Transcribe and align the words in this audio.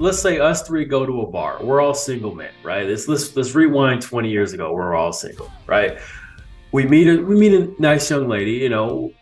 let's 0.00 0.18
say 0.18 0.40
us 0.40 0.66
three 0.66 0.86
go 0.86 1.04
to 1.06 1.20
a 1.20 1.26
bar. 1.26 1.58
We're 1.62 1.80
all 1.80 1.94
single 1.94 2.34
men, 2.34 2.52
right? 2.64 2.88
Let's 2.88 3.06
let's 3.06 3.36
let's 3.36 3.54
rewind 3.54 4.02
20 4.02 4.30
years 4.30 4.52
ago. 4.54 4.72
We're 4.72 4.94
all 4.94 5.12
single, 5.12 5.52
right? 5.66 5.98
We 6.72 6.86
meet 6.86 7.06
a 7.06 7.22
we 7.22 7.36
meet 7.36 7.52
a 7.52 7.80
nice 7.80 8.10
young 8.10 8.26
lady, 8.26 8.52
you 8.52 8.70
know. 8.70 9.12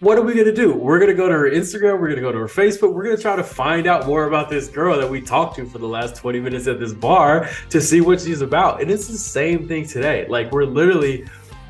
What 0.00 0.18
are 0.18 0.22
we 0.22 0.34
gonna 0.34 0.52
do? 0.52 0.74
We're 0.74 0.98
gonna 0.98 1.14
go 1.14 1.28
to 1.28 1.34
her 1.34 1.50
Instagram, 1.50 2.00
we're 2.00 2.08
gonna 2.08 2.20
go 2.20 2.32
to 2.32 2.38
her 2.38 2.48
Facebook, 2.48 2.92
we're 2.92 3.04
gonna 3.04 3.16
try 3.16 3.36
to 3.36 3.44
find 3.44 3.86
out 3.86 4.06
more 4.06 4.26
about 4.26 4.50
this 4.50 4.68
girl 4.68 4.98
that 4.98 5.08
we 5.08 5.22
talked 5.22 5.56
to 5.56 5.66
for 5.66 5.78
the 5.78 5.86
last 5.86 6.16
20 6.16 6.40
minutes 6.40 6.66
at 6.66 6.78
this 6.78 6.92
bar 6.92 7.48
to 7.70 7.80
see 7.80 8.02
what 8.02 8.20
she's 8.20 8.42
about. 8.42 8.82
And 8.82 8.90
it's 8.90 9.08
the 9.08 9.16
same 9.16 9.66
thing 9.66 9.86
today. 9.86 10.26
Like 10.28 10.52
we're 10.52 10.64
literally 10.64 11.26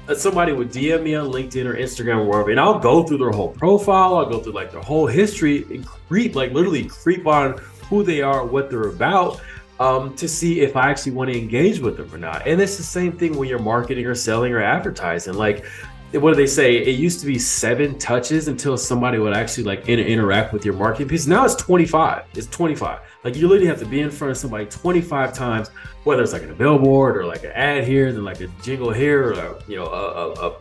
uh, 0.09 0.15
somebody 0.15 0.53
would 0.53 0.71
DM 0.71 1.03
me 1.03 1.15
on 1.15 1.31
LinkedIn 1.33 1.67
or 1.67 1.75
Instagram 1.75 2.19
or 2.19 2.25
wherever, 2.25 2.51
and 2.51 2.61
I'll 2.61 2.79
go 2.79 3.05
through 3.05 3.19
their 3.19 3.31
whole 3.31 3.51
profile. 3.51 4.17
I'll 4.17 4.29
go 4.29 4.41
through 4.41 4.53
like 4.53 4.73
their 4.73 4.83
whole 4.83 5.07
history 5.07 5.65
and 5.71 5.87
creep, 5.87 6.35
like 6.35 6.53
literally 6.53 6.85
creep 6.85 7.27
on 7.27 7.61
who 7.89 8.03
they 8.03 8.23
are, 8.23 8.45
what 8.45 8.71
they're 8.71 8.89
about, 8.89 9.41
um, 9.79 10.15
to 10.17 10.29
see 10.29 10.61
if 10.61 10.77
I 10.77 10.91
actually 10.91 11.13
want 11.13 11.31
to 11.31 11.39
engage 11.39 11.81
with 11.81 11.97
them 11.97 12.13
or 12.13 12.19
not. 12.19 12.47
And 12.47 12.61
it's 12.61 12.77
the 12.77 12.83
same 12.83 13.13
thing 13.13 13.37
when 13.37 13.49
you're 13.49 13.59
marketing 13.59 14.07
or 14.07 14.15
selling 14.15 14.53
or 14.53 14.63
advertising. 14.63 15.35
Like, 15.35 15.65
what 16.13 16.31
do 16.31 16.37
they 16.37 16.47
say? 16.47 16.77
It 16.77 16.99
used 16.99 17.21
to 17.21 17.27
be 17.27 17.39
seven 17.39 17.99
touches 17.99 18.49
until 18.49 18.77
somebody 18.79 19.19
would 19.19 19.35
actually 19.35 19.65
like 19.65 19.89
inter- 19.89 20.05
interact 20.05 20.53
with 20.53 20.65
your 20.65 20.75
marketing 20.75 21.09
piece. 21.09 21.27
Now 21.27 21.45
it's 21.45 21.55
25. 21.57 22.25
It's 22.35 22.47
25. 22.47 23.01
Like 23.25 23.37
you 23.37 23.49
literally 23.49 23.67
have 23.67 23.81
to 23.81 23.87
be 23.87 24.01
in 24.01 24.11
front 24.11 24.31
of 24.31 24.37
somebody 24.37 24.67
25 24.67 25.33
times, 25.35 25.69
whether 26.05 26.23
it's 26.23 26.33
like 26.33 26.43
a 26.43 26.55
billboard 26.55 27.17
or 27.17 27.27
like 27.27 27.45
an 27.45 27.53
ad 27.53 27.85
here, 27.85 28.13
then 28.13 28.25
like 28.25 28.41
a 28.41 28.47
jingle 28.63 28.93
here, 28.93 29.33
or 29.33 29.59
you 29.67 29.77
know, 29.77 29.87
a, 29.87 30.33
a, 30.33 30.59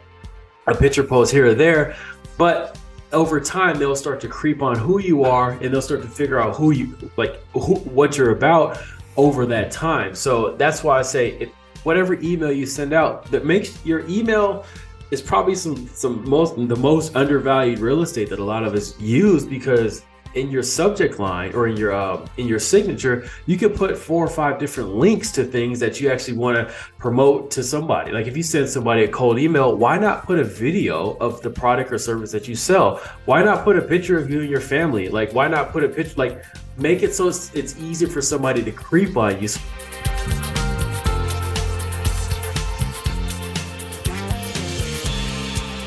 a 0.67 0.75
picture 0.75 1.03
post 1.03 1.31
here 1.31 1.47
or 1.47 1.53
there. 1.53 1.95
But 2.37 2.77
over 3.11 3.39
time, 3.39 3.77
they'll 3.77 3.95
start 3.95 4.19
to 4.21 4.27
creep 4.27 4.61
on 4.61 4.77
who 4.77 4.99
you 4.99 5.23
are, 5.23 5.51
and 5.51 5.73
they'll 5.73 5.81
start 5.81 6.01
to 6.01 6.07
figure 6.07 6.39
out 6.39 6.55
who 6.55 6.71
you 6.71 6.97
like, 7.17 7.41
who, 7.53 7.75
what 7.75 8.17
you're 8.17 8.31
about 8.31 8.81
over 9.17 9.45
that 9.45 9.71
time. 9.71 10.15
So 10.15 10.55
that's 10.55 10.83
why 10.83 10.99
I 10.99 11.01
say, 11.01 11.51
whatever 11.83 12.15
email 12.15 12.51
you 12.51 12.65
send 12.65 12.93
out, 12.93 13.25
that 13.31 13.45
makes 13.45 13.83
your 13.85 14.07
email 14.09 14.65
is 15.11 15.21
probably 15.21 15.55
some 15.55 15.87
some 15.87 16.27
most 16.27 16.55
the 16.55 16.75
most 16.75 17.15
undervalued 17.15 17.79
real 17.79 18.01
estate 18.01 18.29
that 18.29 18.39
a 18.39 18.43
lot 18.43 18.63
of 18.63 18.73
us 18.73 18.99
use 18.99 19.45
because 19.45 20.03
in 20.35 20.51
your 20.51 20.63
subject 20.63 21.17
line 21.17 21.53
or 21.53 21.67
in 21.67 21.77
your 21.77 21.93
uh, 21.93 22.25
in 22.37 22.47
your 22.47 22.59
signature, 22.59 23.27
you 23.45 23.57
can 23.57 23.69
put 23.69 23.97
four 23.97 24.23
or 24.23 24.29
five 24.29 24.59
different 24.59 24.89
links 24.95 25.31
to 25.31 25.43
things 25.43 25.79
that 25.79 25.99
you 25.99 26.11
actually 26.11 26.37
want 26.37 26.57
to 26.57 26.73
promote 26.99 27.49
to 27.51 27.63
somebody. 27.63 28.11
Like 28.11 28.27
if 28.27 28.35
you 28.35 28.43
send 28.43 28.69
somebody 28.69 29.05
a 29.05 29.07
cold 29.07 29.39
email, 29.39 29.75
why 29.75 29.97
not 29.97 30.25
put 30.25 30.37
a 30.37 30.43
video 30.43 31.13
of 31.17 31.41
the 31.41 31.49
product 31.49 31.91
or 31.91 31.97
service 31.97 32.31
that 32.33 32.47
you 32.47 32.55
sell? 32.55 32.97
Why 33.25 33.43
not 33.43 33.63
put 33.63 33.77
a 33.77 33.81
picture 33.81 34.17
of 34.17 34.29
you 34.29 34.41
and 34.41 34.49
your 34.49 34.61
family? 34.61 35.07
Like 35.07 35.33
why 35.33 35.47
not 35.47 35.71
put 35.71 35.83
a 35.83 35.89
picture? 35.89 36.15
Like 36.17 36.43
make 36.77 37.01
it 37.01 37.13
so 37.13 37.29
it's, 37.29 37.53
it's 37.55 37.79
easy 37.79 38.05
for 38.05 38.21
somebody 38.21 38.61
to 38.63 38.71
creep 38.71 39.15
on 39.15 39.41
you. 39.41 39.49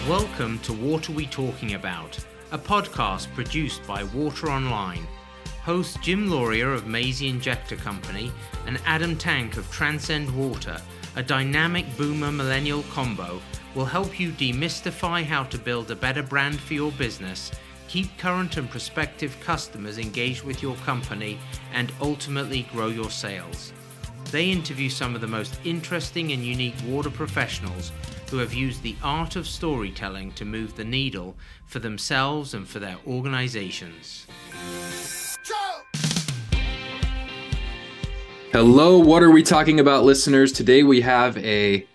Welcome 0.09 0.59
to 0.61 0.73
What 0.73 1.07
Are 1.11 1.13
We 1.13 1.27
Talking 1.27 1.75
About? 1.75 2.19
A 2.51 2.59
podcast 2.59 3.31
produced 3.35 3.87
by 3.87 4.05
Water 4.05 4.51
Online. 4.51 5.07
Hosts 5.65 5.99
Jim 6.01 6.31
Lauria 6.31 6.75
of 6.75 6.85
Mazzei 6.85 7.29
Injector 7.29 7.77
Company 7.77 8.33
and 8.67 8.81
Adam 8.87 9.19
Tank 9.19 9.59
of 9.59 9.71
Transcend 9.71 10.31
Water, 10.31 10.81
a 11.17 11.23
dynamic 11.23 11.85
boomer 11.99 12.33
millennial 12.33 12.85
combo, 12.85 13.39
will 13.75 13.85
help 13.85 14.19
you 14.19 14.31
demystify 14.31 15.23
how 15.23 15.45
to 15.45 15.59
build 15.59 15.91
a 15.91 15.95
better 15.95 16.23
brand 16.23 16.59
for 16.59 16.73
your 16.73 16.91
business, 16.93 17.51
keep 17.87 18.17
current 18.17 18.57
and 18.57 18.71
prospective 18.71 19.39
customers 19.41 19.99
engaged 19.99 20.43
with 20.43 20.63
your 20.63 20.77
company, 20.77 21.39
and 21.75 21.93
ultimately 22.01 22.63
grow 22.73 22.87
your 22.87 23.11
sales. 23.11 23.75
They 24.31 24.51
interview 24.51 24.89
some 24.89 25.15
of 25.15 25.21
the 25.21 25.27
most 25.27 25.59
interesting 25.65 26.33
and 26.33 26.43
unique 26.43 26.77
water 26.87 27.11
professionals 27.11 27.93
who 28.31 28.39
have 28.39 28.53
used 28.53 28.83
the 28.83 28.97
art 29.03 29.37
of 29.37 29.47
storytelling 29.47 30.33
to 30.33 30.45
move 30.45 30.77
the 30.77 30.85
needle 30.85 31.37
for 31.67 31.79
themselves 31.79 32.55
and 32.55 32.69
for 32.69 32.79
their 32.79 32.97
organizations. 33.07 34.27
Hello, 38.53 38.99
what 38.99 39.23
are 39.23 39.31
we 39.31 39.43
talking 39.43 39.79
about, 39.81 40.05
listeners? 40.05 40.53
Today 40.53 40.83
we 40.83 41.01
have 41.03 41.37
a 41.39 41.87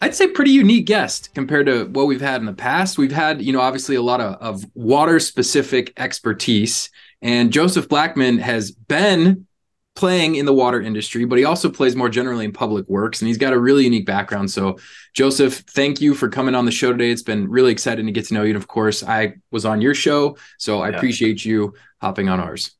I'd 0.00 0.14
say 0.14 0.28
pretty 0.28 0.50
unique 0.50 0.84
guest 0.84 1.30
compared 1.34 1.64
to 1.64 1.86
what 1.86 2.06
we've 2.06 2.20
had 2.20 2.40
in 2.40 2.46
the 2.46 2.52
past. 2.52 2.98
We've 2.98 3.10
had, 3.10 3.40
you 3.40 3.54
know, 3.54 3.60
obviously 3.60 3.96
a 3.96 4.02
lot 4.02 4.20
of, 4.20 4.34
of 4.34 4.70
water 4.74 5.18
specific 5.18 5.94
expertise. 5.96 6.90
And 7.22 7.50
Joseph 7.50 7.88
Blackman 7.88 8.36
has 8.36 8.70
been 8.70 9.46
playing 9.94 10.34
in 10.34 10.44
the 10.44 10.52
water 10.52 10.80
industry, 10.80 11.24
but 11.24 11.38
he 11.38 11.44
also 11.44 11.70
plays 11.70 11.94
more 11.94 12.08
generally 12.08 12.44
in 12.44 12.52
public 12.52 12.88
works 12.88 13.20
and 13.20 13.28
he's 13.28 13.38
got 13.38 13.52
a 13.52 13.58
really 13.58 13.84
unique 13.84 14.06
background. 14.06 14.50
So, 14.50 14.78
Joseph, 15.14 15.58
thank 15.70 16.00
you 16.00 16.14
for 16.14 16.28
coming 16.28 16.54
on 16.54 16.64
the 16.64 16.72
show 16.72 16.90
today. 16.90 17.10
It's 17.10 17.22
been 17.22 17.48
really 17.48 17.70
exciting 17.70 18.06
to 18.06 18.12
get 18.12 18.26
to 18.26 18.34
know 18.34 18.42
you. 18.42 18.50
And 18.50 18.56
of 18.56 18.66
course, 18.66 19.04
I 19.04 19.34
was 19.52 19.64
on 19.64 19.80
your 19.80 19.94
show, 19.94 20.36
so 20.58 20.80
I 20.80 20.90
yeah. 20.90 20.96
appreciate 20.96 21.44
you 21.44 21.74
hopping 22.00 22.28
on 22.28 22.40
ours. 22.40 22.72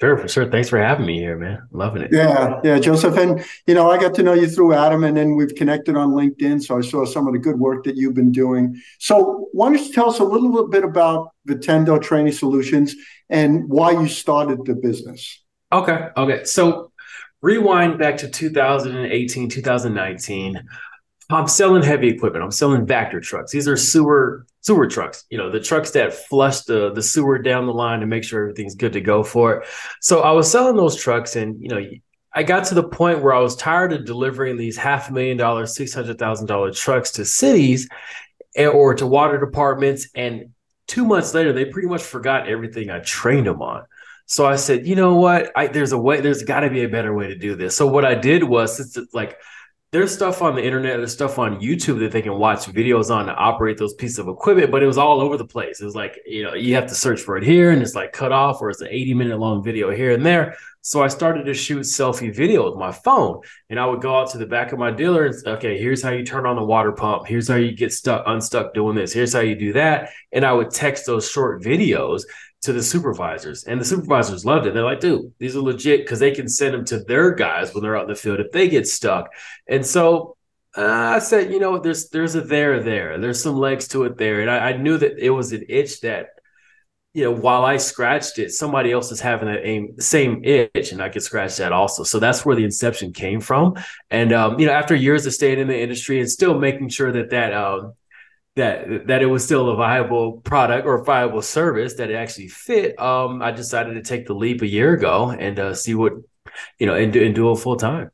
Sure, 0.00 0.16
for 0.16 0.26
sure. 0.26 0.50
Thanks 0.50 0.68
for 0.68 0.78
having 0.78 1.06
me 1.06 1.20
here, 1.20 1.38
man. 1.38 1.62
Loving 1.70 2.02
it. 2.02 2.10
Yeah, 2.12 2.58
yeah, 2.64 2.80
Joseph. 2.80 3.16
And 3.16 3.44
you 3.68 3.74
know, 3.74 3.88
I 3.88 3.98
got 3.98 4.14
to 4.14 4.24
know 4.24 4.32
you 4.32 4.48
through 4.48 4.74
Adam, 4.74 5.04
and 5.04 5.16
then 5.16 5.36
we've 5.36 5.54
connected 5.54 5.96
on 5.96 6.10
LinkedIn. 6.10 6.60
So 6.60 6.76
I 6.76 6.80
saw 6.80 7.04
some 7.04 7.28
of 7.28 7.34
the 7.34 7.38
good 7.38 7.56
work 7.60 7.84
that 7.84 7.94
you've 7.94 8.14
been 8.14 8.32
doing. 8.32 8.82
So 8.98 9.48
why 9.52 9.70
don't 9.70 9.80
you 9.80 9.92
tell 9.92 10.10
us 10.10 10.18
a 10.18 10.24
little 10.24 10.66
bit 10.66 10.82
about 10.82 11.30
Vitendo 11.46 12.02
Training 12.02 12.32
Solutions 12.32 12.96
and 13.30 13.68
why 13.68 13.92
you 13.92 14.08
started 14.08 14.64
the 14.64 14.74
business? 14.74 15.41
Okay. 15.72 16.08
Okay. 16.16 16.44
So 16.44 16.92
rewind 17.40 17.98
back 17.98 18.18
to 18.18 18.28
2018, 18.28 19.48
2019. 19.48 20.62
I'm 21.30 21.48
selling 21.48 21.82
heavy 21.82 22.08
equipment. 22.08 22.44
I'm 22.44 22.50
selling 22.50 22.86
Vactor 22.86 23.22
trucks. 23.22 23.52
These 23.52 23.66
are 23.68 23.76
sewer 23.76 24.46
sewer 24.60 24.86
trucks. 24.86 25.24
You 25.30 25.38
know, 25.38 25.50
the 25.50 25.60
trucks 25.60 25.90
that 25.92 26.12
flush 26.12 26.60
the 26.62 26.92
the 26.92 27.02
sewer 27.02 27.38
down 27.38 27.66
the 27.66 27.72
line 27.72 28.00
to 28.00 28.06
make 28.06 28.24
sure 28.24 28.42
everything's 28.42 28.74
good 28.74 28.92
to 28.92 29.00
go 29.00 29.22
for 29.22 29.54
it. 29.56 29.68
So 30.00 30.20
I 30.20 30.32
was 30.32 30.50
selling 30.50 30.76
those 30.76 30.96
trucks, 30.96 31.36
and 31.36 31.60
you 31.60 31.68
know, 31.68 31.80
I 32.34 32.42
got 32.42 32.64
to 32.66 32.74
the 32.74 32.82
point 32.82 33.22
where 33.22 33.34
I 33.34 33.40
was 33.40 33.56
tired 33.56 33.92
of 33.92 34.04
delivering 34.04 34.56
these 34.56 34.76
half 34.76 35.08
a 35.08 35.12
million 35.12 35.36
dollar, 35.36 35.66
six 35.66 35.94
hundred 35.94 36.18
thousand 36.18 36.46
dollar 36.46 36.70
trucks 36.72 37.12
to 37.12 37.24
cities 37.24 37.88
eh, 38.56 38.66
or 38.66 38.94
to 38.94 39.06
water 39.06 39.38
departments, 39.38 40.08
and 40.14 40.50
two 40.86 41.06
months 41.06 41.32
later, 41.32 41.52
they 41.52 41.64
pretty 41.64 41.88
much 41.88 42.02
forgot 42.02 42.48
everything 42.48 42.90
I 42.90 42.98
trained 42.98 43.46
them 43.46 43.62
on. 43.62 43.84
So 44.26 44.46
I 44.46 44.56
said, 44.56 44.86
you 44.86 44.96
know 44.96 45.16
what? 45.16 45.52
I, 45.56 45.66
there's 45.66 45.92
a 45.92 45.98
way. 45.98 46.20
There's 46.20 46.42
got 46.42 46.60
to 46.60 46.70
be 46.70 46.84
a 46.84 46.88
better 46.88 47.14
way 47.14 47.28
to 47.28 47.36
do 47.36 47.54
this. 47.54 47.76
So 47.76 47.86
what 47.86 48.04
I 48.04 48.14
did 48.14 48.44
was, 48.44 48.80
it's 48.80 49.14
like 49.14 49.38
there's 49.92 50.12
stuff 50.12 50.40
on 50.40 50.54
the 50.54 50.64
internet, 50.64 50.96
there's 50.96 51.12
stuff 51.12 51.38
on 51.38 51.60
YouTube 51.60 51.98
that 51.98 52.12
they 52.12 52.22
can 52.22 52.38
watch 52.38 52.60
videos 52.64 53.14
on 53.14 53.26
to 53.26 53.34
operate 53.34 53.76
those 53.76 53.92
pieces 53.92 54.18
of 54.18 54.26
equipment, 54.26 54.70
but 54.70 54.82
it 54.82 54.86
was 54.86 54.96
all 54.96 55.20
over 55.20 55.36
the 55.36 55.46
place. 55.46 55.82
It 55.82 55.84
was 55.84 55.94
like, 55.94 56.18
you 56.24 56.42
know, 56.42 56.54
you 56.54 56.74
have 56.76 56.86
to 56.86 56.94
search 56.94 57.20
for 57.20 57.36
it 57.36 57.44
here 57.44 57.70
and 57.70 57.82
it's 57.82 57.94
like 57.94 58.12
cut 58.12 58.32
off 58.32 58.62
or 58.62 58.70
it's 58.70 58.80
an 58.80 58.88
80 58.90 59.14
minute 59.14 59.38
long 59.38 59.62
video 59.62 59.90
here 59.90 60.12
and 60.12 60.24
there. 60.24 60.56
So 60.80 61.02
I 61.02 61.08
started 61.08 61.44
to 61.44 61.52
shoot 61.52 61.82
selfie 61.82 62.34
video 62.34 62.68
with 62.68 62.78
my 62.78 62.90
phone 62.90 63.42
and 63.68 63.78
I 63.78 63.84
would 63.84 64.00
go 64.00 64.18
out 64.18 64.30
to 64.30 64.38
the 64.38 64.46
back 64.46 64.72
of 64.72 64.78
my 64.78 64.90
dealer 64.90 65.26
and 65.26 65.34
say, 65.34 65.50
okay, 65.50 65.78
here's 65.78 66.02
how 66.02 66.10
you 66.10 66.24
turn 66.24 66.46
on 66.46 66.56
the 66.56 66.64
water 66.64 66.92
pump. 66.92 67.26
Here's 67.26 67.46
how 67.46 67.56
you 67.56 67.72
get 67.72 67.92
stuck 67.92 68.24
unstuck 68.26 68.72
doing 68.72 68.96
this. 68.96 69.12
Here's 69.12 69.34
how 69.34 69.40
you 69.40 69.54
do 69.54 69.74
that. 69.74 70.08
And 70.32 70.46
I 70.46 70.52
would 70.52 70.70
text 70.70 71.04
those 71.04 71.30
short 71.30 71.62
videos 71.62 72.22
to 72.62 72.72
the 72.72 72.82
supervisors, 72.82 73.64
and 73.64 73.80
the 73.80 73.84
supervisors 73.84 74.44
loved 74.44 74.66
it. 74.66 74.74
They're 74.74 74.84
like, 74.84 75.00
dude, 75.00 75.32
these 75.38 75.56
are 75.56 75.60
legit 75.60 76.00
because 76.00 76.20
they 76.20 76.30
can 76.30 76.48
send 76.48 76.74
them 76.74 76.84
to 76.86 77.00
their 77.00 77.34
guys 77.34 77.74
when 77.74 77.82
they're 77.82 77.96
out 77.96 78.04
in 78.04 78.08
the 78.08 78.14
field 78.14 78.40
if 78.40 78.52
they 78.52 78.68
get 78.68 78.86
stuck. 78.86 79.30
And 79.68 79.84
so 79.84 80.36
uh, 80.76 80.82
I 80.82 81.18
said, 81.18 81.52
you 81.52 81.58
know, 81.58 81.78
there's 81.78 82.08
there's 82.10 82.34
a 82.34 82.40
there 82.40 82.82
there. 82.82 83.18
There's 83.18 83.42
some 83.42 83.56
legs 83.56 83.88
to 83.88 84.04
it 84.04 84.16
there, 84.16 84.40
and 84.40 84.50
I, 84.50 84.70
I, 84.70 84.76
knew 84.76 84.96
that 84.96 85.18
it 85.18 85.30
was 85.30 85.52
an 85.52 85.66
itch 85.68 86.00
that, 86.00 86.28
you 87.12 87.24
know, 87.24 87.32
while 87.32 87.64
I 87.64 87.76
scratched 87.76 88.38
it, 88.38 88.52
somebody 88.52 88.90
else 88.90 89.12
is 89.12 89.20
having 89.20 89.48
the 89.48 90.02
same 90.02 90.42
itch, 90.44 90.92
and 90.92 91.02
I 91.02 91.10
could 91.10 91.22
scratch 91.22 91.58
that 91.58 91.72
also. 91.72 92.04
So 92.04 92.18
that's 92.20 92.46
where 92.46 92.56
the 92.56 92.64
inception 92.64 93.12
came 93.12 93.40
from. 93.40 93.74
And 94.08 94.32
um, 94.32 94.58
you 94.58 94.66
know, 94.66 94.72
after 94.72 94.94
years 94.94 95.26
of 95.26 95.34
staying 95.34 95.58
in 95.58 95.68
the 95.68 95.78
industry 95.78 96.20
and 96.20 96.30
still 96.30 96.58
making 96.58 96.88
sure 96.88 97.12
that 97.12 97.30
that 97.30 97.52
um, 97.52 97.92
that 98.56 99.06
that 99.06 99.22
it 99.22 99.26
was 99.26 99.44
still 99.44 99.70
a 99.70 99.76
viable 99.76 100.32
product 100.42 100.86
or 100.86 101.00
a 101.00 101.04
viable 101.04 101.42
service 101.42 101.94
that 101.94 102.10
it 102.10 102.14
actually 102.14 102.48
fit, 102.48 102.98
um, 103.00 103.40
I 103.40 103.50
decided 103.50 103.94
to 103.94 104.02
take 104.02 104.26
the 104.26 104.34
leap 104.34 104.62
a 104.62 104.66
year 104.66 104.92
ago 104.92 105.30
and 105.30 105.58
uh, 105.58 105.74
see 105.74 105.94
what 105.94 106.12
you 106.78 106.86
know 106.86 106.94
and 106.94 107.12
do, 107.12 107.24
and 107.24 107.34
do 107.34 107.50
it 107.50 107.56
full 107.56 107.76
time. 107.76 108.10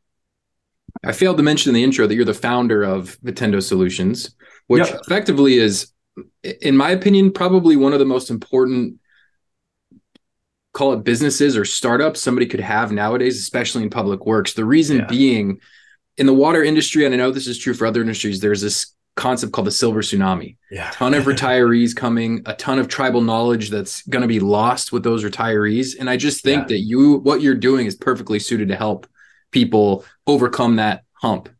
I 1.04 1.12
failed 1.12 1.36
to 1.36 1.42
mention 1.42 1.70
in 1.70 1.74
the 1.74 1.84
intro 1.84 2.06
that 2.06 2.14
you're 2.14 2.24
the 2.24 2.34
founder 2.34 2.82
of 2.82 3.18
Vitendo 3.20 3.62
Solutions, 3.62 4.34
which 4.66 4.88
yep. 4.88 5.00
effectively 5.06 5.58
is, 5.58 5.92
in 6.60 6.76
my 6.76 6.90
opinion, 6.90 7.32
probably 7.32 7.76
one 7.76 7.92
of 7.92 7.98
the 7.98 8.04
most 8.04 8.30
important 8.30 8.98
call 10.72 10.92
it 10.92 11.02
businesses 11.02 11.56
or 11.56 11.64
startups 11.64 12.20
somebody 12.20 12.46
could 12.46 12.60
have 12.60 12.92
nowadays, 12.92 13.38
especially 13.40 13.82
in 13.82 13.90
public 13.90 14.24
works. 14.26 14.54
The 14.54 14.64
reason 14.64 14.98
yeah. 14.98 15.06
being 15.06 15.60
in 16.16 16.26
the 16.26 16.34
water 16.34 16.62
industry, 16.62 17.04
and 17.04 17.12
I 17.12 17.18
know 17.18 17.32
this 17.32 17.48
is 17.48 17.58
true 17.58 17.74
for 17.74 17.86
other 17.86 18.00
industries, 18.00 18.40
there's 18.40 18.60
this 18.60 18.94
concept 19.18 19.52
called 19.52 19.66
the 19.66 19.72
silver 19.72 20.00
tsunami. 20.00 20.56
Yeah. 20.70 20.88
A 20.88 20.92
ton 20.92 21.12
of 21.12 21.24
retirees 21.24 21.94
coming, 21.94 22.42
a 22.46 22.54
ton 22.54 22.78
of 22.78 22.88
tribal 22.88 23.20
knowledge 23.20 23.70
that's 23.70 24.02
going 24.02 24.22
to 24.22 24.28
be 24.28 24.40
lost 24.40 24.92
with 24.92 25.02
those 25.02 25.24
retirees. 25.24 25.98
And 25.98 26.08
I 26.08 26.16
just 26.16 26.42
think 26.42 26.62
yeah. 26.62 26.68
that 26.68 26.80
you, 26.80 27.16
what 27.18 27.42
you're 27.42 27.54
doing 27.54 27.86
is 27.86 27.94
perfectly 27.94 28.38
suited 28.38 28.68
to 28.68 28.76
help 28.76 29.06
people 29.50 30.04
overcome 30.26 30.76
that 30.76 31.04
hump. 31.12 31.50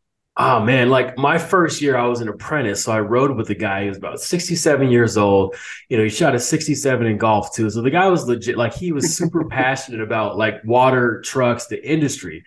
Oh 0.41 0.61
man, 0.63 0.89
like 0.89 1.17
my 1.17 1.37
first 1.37 1.81
year, 1.81 1.97
I 1.97 2.07
was 2.07 2.21
an 2.21 2.29
apprentice. 2.29 2.85
So 2.85 2.93
I 2.93 3.01
rode 3.01 3.35
with 3.35 3.49
a 3.49 3.55
guy 3.55 3.83
who 3.83 3.89
was 3.89 3.97
about 3.97 4.21
67 4.21 4.89
years 4.89 5.17
old. 5.17 5.55
You 5.89 5.97
know, 5.97 6.03
he 6.03 6.09
shot 6.09 6.33
a 6.33 6.39
67 6.39 7.05
in 7.05 7.17
golf 7.17 7.53
too. 7.53 7.69
So 7.69 7.81
the 7.81 7.91
guy 7.91 8.07
was 8.07 8.25
legit, 8.25 8.57
like 8.57 8.73
he 8.73 8.93
was 8.93 9.17
super 9.17 9.43
passionate 9.49 9.99
about 9.99 10.37
like 10.37 10.63
water, 10.63 11.21
trucks, 11.25 11.67
the 11.67 11.85
industry 11.85 12.45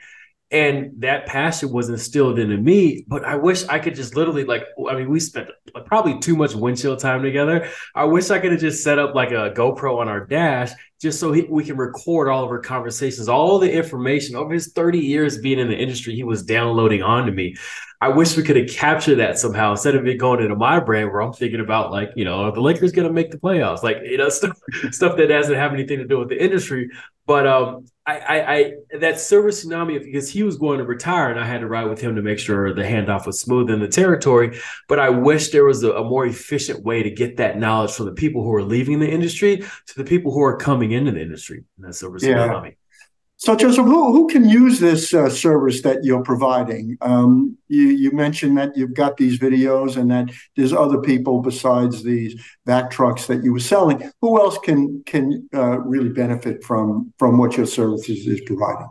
and 0.52 0.92
that 0.98 1.26
passion 1.26 1.72
was 1.72 1.88
instilled 1.88 2.38
into 2.38 2.56
me 2.56 3.04
but 3.08 3.24
i 3.24 3.34
wish 3.34 3.66
i 3.68 3.78
could 3.78 3.94
just 3.94 4.14
literally 4.14 4.44
like 4.44 4.64
i 4.88 4.94
mean 4.94 5.10
we 5.10 5.18
spent 5.18 5.48
probably 5.86 6.18
too 6.20 6.36
much 6.36 6.54
windshield 6.54 6.98
time 6.98 7.22
together. 7.22 7.68
I 7.94 8.04
wish 8.04 8.30
i 8.30 8.38
could 8.38 8.52
have 8.52 8.60
just 8.60 8.84
set 8.84 8.98
up 8.98 9.14
like 9.14 9.30
a 9.30 9.52
gopro 9.56 9.98
on 9.98 10.08
our 10.08 10.24
dash 10.24 10.70
just 11.00 11.18
so 11.18 11.32
he, 11.32 11.42
we 11.42 11.64
can 11.64 11.76
record 11.76 12.28
all 12.28 12.44
of 12.44 12.50
our 12.50 12.60
conversations 12.60 13.28
all 13.28 13.58
the 13.58 13.72
information 13.72 14.36
over 14.36 14.54
his 14.54 14.72
30 14.72 14.98
years 14.98 15.38
being 15.38 15.58
in 15.58 15.68
the 15.68 15.76
industry 15.76 16.14
he 16.14 16.24
was 16.24 16.44
downloading 16.44 17.02
onto 17.02 17.32
me. 17.32 17.56
I 18.00 18.08
wish 18.08 18.36
we 18.36 18.42
could 18.42 18.56
have 18.56 18.68
captured 18.68 19.16
that 19.16 19.38
somehow 19.38 19.72
instead 19.72 19.94
of 19.94 20.04
it 20.06 20.16
going 20.16 20.42
into 20.42 20.56
my 20.56 20.80
brain 20.80 21.06
where 21.06 21.20
I'm 21.20 21.32
thinking 21.32 21.60
about 21.60 21.92
like, 21.92 22.10
you 22.16 22.24
know, 22.24 22.50
the 22.50 22.60
Lakers 22.60 22.90
going 22.90 23.06
to 23.06 23.14
make 23.14 23.30
the 23.30 23.38
playoffs, 23.38 23.84
like, 23.84 23.98
you 24.02 24.18
know, 24.18 24.28
stuff, 24.30 24.58
stuff 24.90 25.16
that 25.16 25.28
doesn't 25.28 25.54
have 25.54 25.72
anything 25.72 25.98
to 25.98 26.04
do 26.04 26.18
with 26.18 26.28
the 26.28 26.42
industry. 26.42 26.90
But 27.26 27.46
um, 27.46 27.86
I, 28.04 28.18
I, 28.18 28.54
I 28.54 28.72
that 28.98 29.20
silver 29.20 29.50
tsunami 29.50 30.02
because 30.02 30.28
he 30.28 30.42
was 30.42 30.56
going 30.56 30.78
to 30.78 30.84
retire 30.84 31.30
and 31.30 31.38
I 31.38 31.46
had 31.46 31.60
to 31.60 31.68
ride 31.68 31.84
with 31.84 32.00
him 32.00 32.16
to 32.16 32.22
make 32.22 32.40
sure 32.40 32.74
the 32.74 32.82
handoff 32.82 33.26
was 33.26 33.40
smooth 33.40 33.70
in 33.70 33.78
the 33.78 33.86
territory. 33.86 34.58
But 34.88 34.98
I 34.98 35.10
wish 35.10 35.50
there 35.50 35.64
was 35.64 35.84
a, 35.84 35.92
a 35.92 36.04
more 36.04 36.26
efficient 36.26 36.82
way 36.82 37.04
to 37.04 37.10
get 37.10 37.36
that 37.36 37.58
knowledge 37.58 37.92
from 37.92 38.06
the 38.06 38.12
people 38.12 38.42
who 38.42 38.52
are 38.54 38.62
leaving 38.62 38.98
the 38.98 39.08
industry 39.08 39.58
to 39.58 39.94
the 39.96 40.04
people 40.04 40.32
who 40.32 40.42
are 40.42 40.56
coming 40.56 40.90
into 40.90 41.12
the 41.12 41.22
industry. 41.22 41.64
And 41.76 41.86
that 41.86 41.94
silver 41.94 42.18
yeah. 42.20 42.48
tsunami. 42.48 42.76
So, 43.44 43.56
Joseph, 43.56 43.86
who, 43.86 44.12
who 44.12 44.28
can 44.28 44.48
use 44.48 44.78
this 44.78 45.12
uh, 45.12 45.28
service 45.28 45.82
that 45.82 46.04
you're 46.04 46.22
providing? 46.22 46.96
Um, 47.00 47.58
you, 47.66 47.88
you 47.88 48.12
mentioned 48.12 48.56
that 48.56 48.76
you've 48.76 48.94
got 48.94 49.16
these 49.16 49.40
videos 49.40 49.96
and 49.96 50.08
that 50.12 50.28
there's 50.54 50.72
other 50.72 51.00
people 51.00 51.40
besides 51.40 52.04
these 52.04 52.40
Vactor 52.68 52.90
trucks 52.92 53.26
that 53.26 53.42
you 53.42 53.52
were 53.52 53.58
selling. 53.58 54.08
Who 54.20 54.40
else 54.40 54.58
can 54.58 55.02
can 55.06 55.48
uh, 55.52 55.80
really 55.80 56.10
benefit 56.10 56.62
from 56.62 57.12
from 57.18 57.36
what 57.36 57.56
your 57.56 57.66
services 57.66 58.28
is 58.28 58.40
providing? 58.46 58.90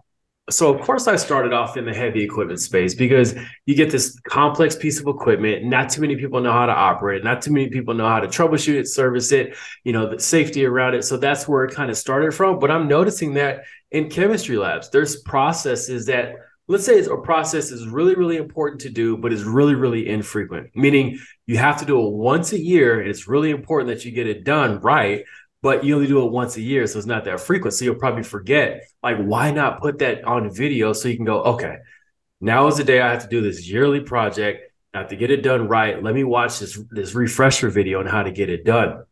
so 0.50 0.74
of 0.74 0.82
course 0.82 1.08
I 1.08 1.16
started 1.16 1.54
off 1.54 1.78
in 1.78 1.86
the 1.86 1.94
heavy 1.94 2.24
equipment 2.24 2.60
space 2.60 2.94
because 2.94 3.36
you 3.66 3.76
get 3.76 3.92
this 3.92 4.20
complex 4.28 4.76
piece 4.76 5.00
of 5.00 5.08
equipment. 5.08 5.64
Not 5.64 5.90
too 5.90 6.02
many 6.02 6.16
people 6.16 6.42
know 6.42 6.52
how 6.52 6.66
to 6.66 6.74
operate. 6.74 7.24
Not 7.24 7.42
too 7.42 7.54
many 7.54 7.70
people 7.70 7.94
know 7.94 8.08
how 8.08 8.20
to 8.20 8.28
troubleshoot 8.28 8.76
it, 8.76 8.88
service 8.88 9.32
it, 9.32 9.56
you 9.84 9.94
know, 9.94 10.10
the 10.10 10.20
safety 10.20 10.66
around 10.66 10.96
it. 10.96 11.04
So 11.04 11.18
that's 11.18 11.48
where 11.48 11.64
it 11.66 11.74
kind 11.74 11.90
of 11.90 11.98
started 11.98 12.34
from. 12.34 12.60
But 12.60 12.72
I'm 12.72 12.88
noticing 12.88 13.36
that 13.36 13.64
in 13.92 14.10
chemistry 14.10 14.58
labs, 14.58 14.90
there's 14.90 15.22
processes 15.22 16.06
that 16.08 16.36
let's 16.68 16.86
say 16.86 17.04
a 17.04 17.18
process 17.18 17.72
is 17.72 17.88
really, 17.88 18.16
really 18.16 18.38
important 18.38 18.80
to 18.82 18.90
do, 18.90 19.18
but 19.18 19.34
is 19.34 19.44
really, 19.44 19.76
really 19.76 20.08
infrequent, 20.08 20.70
meaning 20.74 21.20
you 21.46 21.58
have 21.58 21.78
to 21.78 21.86
do 21.86 22.00
it 22.00 22.12
once 22.14 22.54
a 22.54 22.60
year. 22.60 23.02
And 23.02 23.10
it's 23.10 23.28
really 23.28 23.50
important 23.50 23.90
that 23.90 24.06
you 24.06 24.12
get 24.12 24.28
it 24.28 24.46
done 24.46 24.80
right 24.80 25.26
but 25.62 25.84
you 25.84 25.96
only 25.96 26.08
do 26.08 26.26
it 26.26 26.32
once 26.32 26.58
a 26.58 26.62
year, 26.62 26.88
so 26.88 26.98
it's 26.98 27.08
not 27.08 27.26
that 27.26 27.40
frequent. 27.40 27.74
So 27.74 27.86
you'll 27.86 27.96
probably 27.96 28.24
forget. 28.24 28.84
Like, 29.04 29.18
why 29.18 29.52
not 29.52 29.82
put 29.82 30.00
that 30.00 30.24
on 30.24 30.54
video 30.54 30.94
so 30.94 31.08
you 31.08 31.16
can 31.16 31.26
go, 31.26 31.44
okay, 31.44 31.78
now 32.40 32.68
is 32.68 32.78
the 32.78 32.84
day 32.84 33.00
I 33.00 33.12
have 33.12 33.24
to 33.24 33.30
do 33.30 33.42
this 33.42 33.70
yearly 33.70 34.00
project. 34.00 34.72
I 34.94 35.00
have 35.00 35.10
to 35.10 35.16
get 35.16 35.32
it 35.32 35.44
done 35.44 35.68
right. 35.68 36.02
Let 36.02 36.16
me 36.16 36.24
watch 36.24 36.60
this 36.60 36.80
this 36.90 37.14
refresher 37.14 37.70
video 37.70 38.00
on 38.00 38.08
how 38.08 38.24
to 38.24 38.32
get 38.32 38.50
it 38.50 38.66
done. 38.66 39.04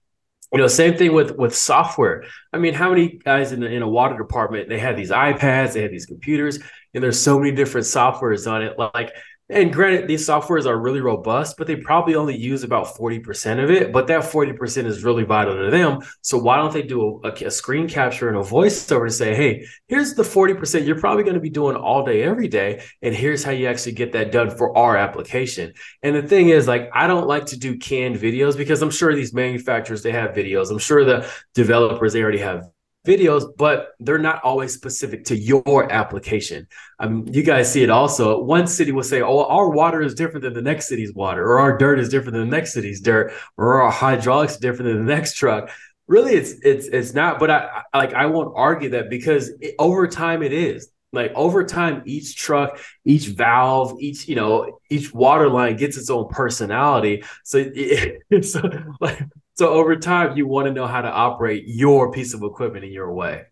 You 0.52 0.60
know, 0.60 0.68
same 0.68 0.98
thing 0.98 1.14
with 1.14 1.38
with 1.38 1.56
software. 1.56 2.24
I 2.52 2.58
mean, 2.58 2.74
how 2.74 2.90
many 2.90 3.20
guys 3.24 3.52
in, 3.52 3.60
the, 3.60 3.68
in 3.68 3.84
a 3.84 3.88
water 3.88 4.18
department 4.18 4.68
they 4.68 4.80
have 4.80 4.98
these 4.98 5.12
iPads, 5.12 5.74
they 5.74 5.84
have 5.84 5.92
these 5.92 6.08
computers, 6.08 6.60
and 6.94 7.04
there's 7.04 7.22
so 7.22 7.38
many 7.38 7.52
different 7.52 7.86
softwares 7.86 8.52
on 8.52 8.64
it. 8.64 8.78
Like 8.80 9.14
and 9.52 9.74
granted, 9.74 10.08
these 10.08 10.28
softwares 10.28 10.68
are 10.68 10.78
really 10.78 11.02
robust, 11.02 11.58
but 11.58 11.66
they 11.66 11.76
probably 11.76 12.14
only 12.14 12.38
use 12.38 12.64
about 12.64 12.96
40% 12.96 13.64
of 13.64 13.72
it. 13.72 13.92
But 13.92 14.06
that 14.08 14.22
40% 14.22 14.86
is 14.86 15.04
really 15.04 15.24
vital 15.24 15.58
to 15.58 15.72
them. 15.72 16.02
So 16.22 16.38
why 16.38 16.58
don't 16.58 16.72
they 16.72 16.84
do 16.84 17.20
a, 17.24 17.32
a 17.32 17.50
screen 17.50 17.90
capture 17.90 18.30
and 18.30 18.38
a 18.38 18.42
voiceover 18.42 19.08
to 19.08 19.14
say, 19.14 19.34
hey, 19.34 19.66
here's 19.88 20.14
the 20.14 20.22
40% 20.22 20.86
you're 20.86 21.00
probably 21.00 21.24
going 21.24 21.34
to 21.34 21.40
be 21.40 21.50
doing 21.50 21.76
all 21.76 22.06
day, 22.06 22.22
every 22.22 22.48
day. 22.48 22.84
And 23.02 23.16
here's 23.16 23.44
how 23.44 23.52
you 23.52 23.68
actually 23.68 23.94
get 23.94 24.12
that 24.12 24.32
done 24.32 24.52
for 24.52 24.78
our 24.78 24.96
application. 24.96 25.74
And 26.04 26.16
the 26.16 26.22
thing 26.22 26.50
is, 26.50 26.68
like, 26.68 26.92
I 26.94 27.08
don't 27.08 27.28
like 27.28 27.48
to 27.48 27.58
do 27.58 27.78
canned 27.78 28.18
videos 28.18 28.56
because 28.56 28.84
I'm 28.84 28.92
sure 28.92 29.16
these 29.16 29.34
manufacturers, 29.34 30.04
they 30.04 30.12
have 30.12 30.36
videos. 30.36 30.70
I'm 30.70 30.78
sure 30.78 31.04
the 31.04 31.28
developers, 31.56 32.14
they 32.14 32.22
already 32.22 32.38
have 32.40 32.70
videos, 33.10 33.46
but 33.58 33.94
they're 34.00 34.18
not 34.20 34.44
always 34.44 34.74
specific 34.74 35.26
to 35.26 35.36
your 35.36 35.92
application. 35.92 36.68
Um, 37.00 37.26
you 37.28 37.44
guys 37.44 37.72
see 37.72 37.84
it 37.84 37.90
also. 37.90 38.42
One 38.42 38.68
city 38.68 38.92
will 38.92 39.04
say, 39.04 39.22
"Oh, 39.22 39.46
our 39.46 39.70
water 39.70 40.02
is 40.02 40.14
different 40.14 40.44
than 40.44 40.54
the 40.54 40.62
next 40.62 40.88
city's 40.88 41.14
water, 41.14 41.44
or 41.44 41.60
our 41.60 41.78
dirt 41.78 42.00
is 42.00 42.10
different 42.10 42.34
than 42.34 42.50
the 42.50 42.56
next 42.56 42.74
city's 42.74 43.02
dirt, 43.02 43.34
or 43.58 43.82
our 43.82 43.92
hydraulics 43.92 44.58
are 44.58 44.60
different 44.60 44.92
than 44.92 45.06
the 45.06 45.16
next 45.16 45.36
truck." 45.36 45.72
Really, 46.08 46.34
it's 46.34 46.54
it's 46.64 46.88
it's 46.88 47.14
not. 47.14 47.40
But 47.40 47.50
I, 47.52 47.84
I 47.94 47.98
like 47.98 48.14
I 48.14 48.28
won't 48.28 48.54
argue 48.56 48.92
that 48.92 49.10
because 49.10 49.50
it, 49.62 49.76
over 49.80 50.08
time 50.08 50.44
it 50.44 50.54
is 50.54 50.90
like 51.12 51.32
over 51.36 51.64
time 51.64 52.04
each 52.06 52.36
truck 52.36 52.80
each 53.06 53.28
valve 53.28 53.96
each 54.00 54.28
you 54.28 54.36
know 54.36 54.80
each 54.90 55.14
water 55.14 55.50
line 55.50 55.76
gets 55.76 55.98
its 55.98 56.10
own 56.10 56.28
personality 56.30 57.24
so 57.44 57.58
it's 57.76 58.56
like 59.02 59.20
so 59.60 59.74
over 59.74 59.98
time, 59.98 60.38
you 60.38 60.48
want 60.48 60.68
to 60.68 60.74
know 60.74 60.88
how 60.88 61.02
to 61.02 61.12
operate 61.12 61.66
your 61.68 62.14
piece 62.14 62.34
of 62.34 62.44
equipment 62.44 62.86
in 62.86 62.94
your 62.94 63.14
way. 63.14 63.44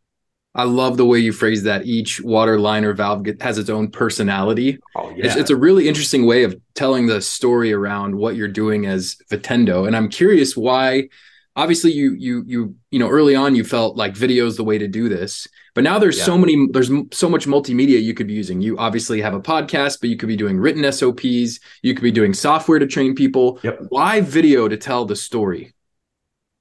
I 0.55 0.63
love 0.63 0.95
the 0.95 1.05
way 1.05 1.19
you 1.19 1.33
phrase 1.33 1.63
that. 1.63 1.85
Each 1.85 2.21
water 2.21 2.57
line 2.57 2.85
or 2.85 2.93
valve 2.93 3.27
has 3.41 3.57
its 3.57 3.69
own 3.69 3.91
personality. 3.91 4.79
Oh, 4.95 5.09
yeah. 5.09 5.25
It's, 5.25 5.35
it's, 5.35 5.49
a 5.49 5.57
really 5.57 5.85
interesting 5.85 6.25
way 6.25 6.43
of 6.43 6.55
telling 6.75 7.07
the 7.07 7.21
story 7.21 7.73
around 7.73 8.15
what 8.15 8.37
you're 8.37 8.47
doing 8.47 8.85
as 8.85 9.17
Vitendo. 9.29 9.85
And 9.85 9.97
I'm 9.97 10.07
curious 10.07 10.55
why. 10.55 11.09
Obviously, 11.57 11.91
you 11.91 12.13
you 12.13 12.43
you 12.47 12.75
you 12.91 12.99
know 12.99 13.09
early 13.09 13.35
on 13.35 13.55
you 13.55 13.65
felt 13.65 13.97
like 13.97 14.15
video 14.15 14.45
is 14.45 14.55
the 14.55 14.63
way 14.63 14.77
to 14.77 14.87
do 14.87 15.09
this, 15.09 15.45
but 15.75 15.83
now 15.83 15.99
there's 15.99 16.19
yeah. 16.19 16.23
so 16.23 16.37
many 16.37 16.67
there's 16.71 16.91
so 17.11 17.27
much 17.27 17.47
multimedia 17.47 18.01
you 18.01 18.13
could 18.13 18.27
be 18.27 18.33
using. 18.33 18.61
You 18.61 18.77
obviously 18.77 19.19
have 19.21 19.33
a 19.33 19.41
podcast, 19.41 19.99
but 19.99 20.09
you 20.09 20.15
could 20.15 20.27
be 20.27 20.37
doing 20.37 20.57
written 20.57 20.89
SOPs. 20.89 21.59
You 21.81 21.95
could 21.95 22.03
be 22.03 22.11
doing 22.11 22.33
software 22.33 22.79
to 22.79 22.87
train 22.87 23.13
people. 23.13 23.59
Yep. 23.63 23.87
Why 23.89 24.21
video 24.21 24.69
to 24.69 24.77
tell 24.77 25.03
the 25.05 25.15
story? 25.15 25.73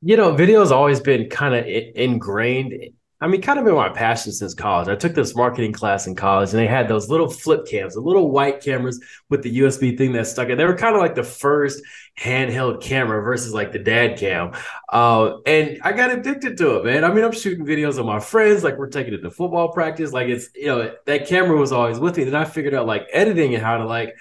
You 0.03 0.17
know, 0.17 0.33
video 0.35 0.61
has 0.61 0.73
always 0.73 1.01
been 1.01 1.29
kind 1.29 1.55
of 1.55 1.65
ingrained. 1.67 2.75
I 3.19 3.29
mean, 3.29 3.41
kind 3.41 3.59
of 3.59 3.65
been 3.65 3.75
my 3.75 3.89
passion 3.89 4.31
since 4.31 4.53
college. 4.53 4.88
I 4.88 4.95
took 4.95 5.15
this 5.15 5.35
marketing 5.35 5.73
class 5.73 6.07
in 6.07 6.15
college, 6.15 6.50
and 6.50 6.59
they 6.59 6.67
had 6.67 6.87
those 6.87 7.09
little 7.09 7.31
flip 7.31 7.67
cams, 7.67 7.95
the 7.95 8.00
little 8.00 8.31
white 8.31 8.61
cameras 8.62 9.03
with 9.31 9.43
the 9.43 9.61
USB 9.61 9.97
thing 9.97 10.12
that 10.12 10.26
stuck 10.26 10.50
in. 10.50 10.59
They 10.59 10.67
were 10.67 10.76
kind 10.76 10.95
of 10.95 11.00
like 11.00 11.15
the 11.15 11.23
first 11.23 11.83
handheld 12.21 12.83
camera 12.83 13.23
versus 13.23 13.55
like 13.55 13.73
the 13.73 13.79
dad 13.79 14.19
cam. 14.19 14.53
Uh, 14.93 15.38
and 15.47 15.79
I 15.83 15.93
got 15.93 16.11
addicted 16.11 16.59
to 16.59 16.76
it, 16.76 16.85
man. 16.85 17.05
I 17.05 17.12
mean, 17.12 17.25
I'm 17.25 17.33
shooting 17.33 17.65
videos 17.65 17.97
of 17.99 18.05
my 18.05 18.21
friends, 18.21 18.62
like 18.62 18.76
we're 18.76 18.88
taking 18.88 19.15
it 19.15 19.23
to 19.23 19.31
football 19.31 19.73
practice. 19.73 20.12
Like 20.12 20.29
it's, 20.29 20.50
you 20.55 20.67
know, 20.67 20.95
that 21.07 21.26
camera 21.26 21.57
was 21.57 21.73
always 21.73 21.99
with 21.99 22.19
me. 22.19 22.25
Then 22.25 22.35
I 22.35 22.45
figured 22.45 22.75
out 22.75 22.87
like 22.87 23.07
editing 23.15 23.55
and 23.55 23.62
how 23.62 23.79
to 23.79 23.87
like 23.87 24.15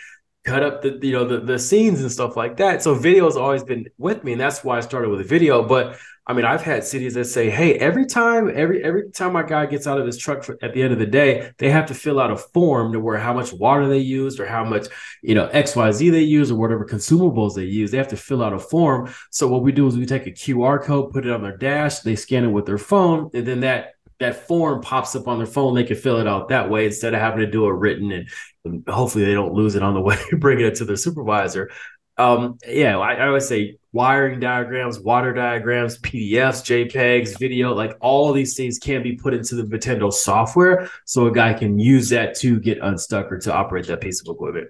cut 0.45 0.63
up 0.63 0.81
the 0.81 0.99
you 1.01 1.11
know 1.11 1.25
the, 1.25 1.39
the 1.39 1.59
scenes 1.59 2.01
and 2.01 2.11
stuff 2.11 2.37
like 2.37 2.57
that. 2.57 2.81
So 2.81 2.95
video 2.95 3.25
has 3.25 3.35
always 3.35 3.63
been 3.63 3.87
with 3.97 4.23
me 4.23 4.33
and 4.33 4.41
that's 4.41 4.63
why 4.63 4.77
i 4.77 4.81
started 4.81 5.09
with 5.09 5.21
a 5.21 5.25
video. 5.25 5.67
But 5.67 5.97
i 6.27 6.33
mean 6.33 6.43
i've 6.43 6.63
had 6.63 6.83
cities 6.83 7.13
that 7.13 7.25
say 7.25 7.51
hey 7.51 7.75
every 7.75 8.03
time 8.03 8.51
every 8.51 8.83
every 8.83 9.11
time 9.11 9.31
my 9.31 9.43
guy 9.43 9.63
gets 9.67 9.85
out 9.85 9.99
of 9.99 10.07
his 10.07 10.17
truck 10.17 10.43
for, 10.43 10.57
at 10.63 10.73
the 10.73 10.81
end 10.81 10.91
of 10.91 10.97
the 10.97 11.05
day 11.05 11.51
they 11.59 11.69
have 11.69 11.85
to 11.85 11.93
fill 11.93 12.19
out 12.19 12.31
a 12.31 12.35
form 12.35 12.91
to 12.91 12.99
where 12.99 13.17
how 13.17 13.31
much 13.31 13.53
water 13.53 13.87
they 13.87 13.99
used 13.99 14.39
or 14.39 14.45
how 14.47 14.63
much 14.63 14.87
you 15.21 15.35
know 15.35 15.47
xyz 15.49 16.11
they 16.11 16.21
use 16.21 16.49
or 16.49 16.55
whatever 16.55 16.83
consumables 16.83 17.53
they 17.53 17.65
use 17.65 17.91
they 17.91 17.97
have 17.97 18.07
to 18.07 18.17
fill 18.17 18.43
out 18.43 18.53
a 18.53 18.59
form. 18.59 19.13
So 19.29 19.47
what 19.47 19.61
we 19.61 19.71
do 19.71 19.85
is 19.87 19.97
we 19.97 20.07
take 20.07 20.25
a 20.25 20.31
qr 20.31 20.81
code 20.81 21.11
put 21.11 21.27
it 21.27 21.31
on 21.31 21.43
their 21.43 21.57
dash 21.57 21.99
they 21.99 22.15
scan 22.15 22.43
it 22.43 22.47
with 22.47 22.65
their 22.65 22.79
phone 22.79 23.29
and 23.33 23.45
then 23.45 23.59
that 23.59 23.94
that 24.19 24.47
form 24.47 24.81
pops 24.81 25.15
up 25.15 25.27
on 25.27 25.37
their 25.37 25.47
phone, 25.47 25.75
they 25.75 25.83
can 25.83 25.97
fill 25.97 26.19
it 26.19 26.27
out 26.27 26.49
that 26.49 26.69
way 26.69 26.85
instead 26.85 27.13
of 27.13 27.19
having 27.19 27.39
to 27.39 27.51
do 27.51 27.65
a 27.65 27.73
written 27.73 28.11
and, 28.11 28.29
and 28.63 28.87
hopefully 28.87 29.25
they 29.25 29.33
don't 29.33 29.53
lose 29.53 29.75
it 29.75 29.83
on 29.83 29.93
the 29.93 30.01
way, 30.01 30.17
bringing 30.37 30.65
it 30.65 30.75
to 30.75 30.85
their 30.85 30.95
supervisor. 30.95 31.69
Um, 32.17 32.57
yeah, 32.65 32.97
I, 32.97 33.15
I 33.15 33.29
would 33.29 33.43
say 33.43 33.77
wiring 33.91 34.39
diagrams, 34.39 34.99
water 34.99 35.33
diagrams, 35.33 35.99
PDFs, 35.99 36.91
JPEGs, 36.91 37.37
video, 37.37 37.73
like 37.73 37.97
all 37.99 38.31
these 38.31 38.55
things 38.55 38.79
can 38.79 39.03
be 39.03 39.17
put 39.17 39.33
into 39.33 39.55
the 39.55 39.63
Vitendo 39.63 40.11
software 40.11 40.89
so 41.03 41.27
a 41.27 41.31
guy 41.31 41.53
can 41.53 41.77
use 41.77 42.09
that 42.09 42.35
to 42.35 42.59
get 42.59 42.77
unstuck 42.81 43.31
or 43.31 43.39
to 43.39 43.53
operate 43.53 43.87
that 43.87 44.01
piece 44.01 44.21
of 44.21 44.33
equipment. 44.33 44.69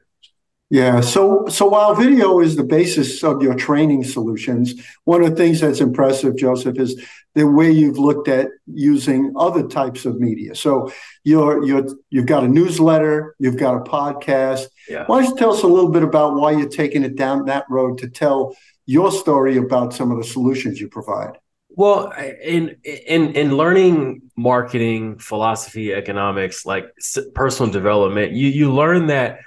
Yeah. 0.72 1.02
So, 1.02 1.46
so 1.48 1.68
while 1.68 1.94
video 1.94 2.40
is 2.40 2.56
the 2.56 2.64
basis 2.64 3.24
of 3.24 3.44
your 3.44 3.54
training 3.54 4.04
solutions, 4.04 4.74
one 5.04 5.24
of 5.24 5.30
the 5.30 5.36
things 5.36 5.60
that's 5.62 5.80
impressive, 5.80 6.36
Joseph, 6.36 6.80
is 6.80 7.04
the 7.36 7.46
way 7.46 7.70
you've 7.70 8.00
looked 8.00 8.30
at 8.30 8.48
using 8.66 9.34
other 9.38 9.68
types 9.68 10.06
of 10.06 10.20
media. 10.20 10.56
So 10.56 10.92
you're 11.24 11.64
you're 11.66 11.86
you've 12.10 12.26
got 12.26 12.44
a 12.44 12.48
newsletter, 12.48 13.36
you've 13.40 13.58
got 13.58 13.76
a 13.76 13.82
podcast. 13.82 14.68
Yeah. 14.88 15.04
Why 15.06 15.22
don't 15.22 15.32
you 15.32 15.38
tell 15.38 15.54
us 15.54 15.62
a 15.64 15.68
little 15.68 15.92
bit 15.92 16.04
about 16.04 16.36
why 16.36 16.52
you're 16.52 16.70
taking 16.70 17.04
it 17.04 17.16
down 17.16 17.46
that 17.46 17.66
road 17.70 17.98
to 18.00 18.10
tell 18.10 18.56
your 18.86 19.12
story 19.12 19.58
about 19.58 19.94
some 19.94 20.12
of 20.12 20.18
the 20.18 20.24
solutions 20.24 20.80
you 20.80 20.88
provide? 20.88 21.38
Well, 21.70 22.12
in 22.12 22.78
in 22.86 23.34
in 23.34 23.58
learning 23.58 24.22
marketing, 24.38 25.20
philosophy, 25.20 25.94
economics, 25.94 26.66
like 26.66 26.86
personal 27.34 27.72
development, 27.72 28.32
you 28.32 28.48
you 28.48 28.74
learn 28.74 29.08
that 29.08 29.40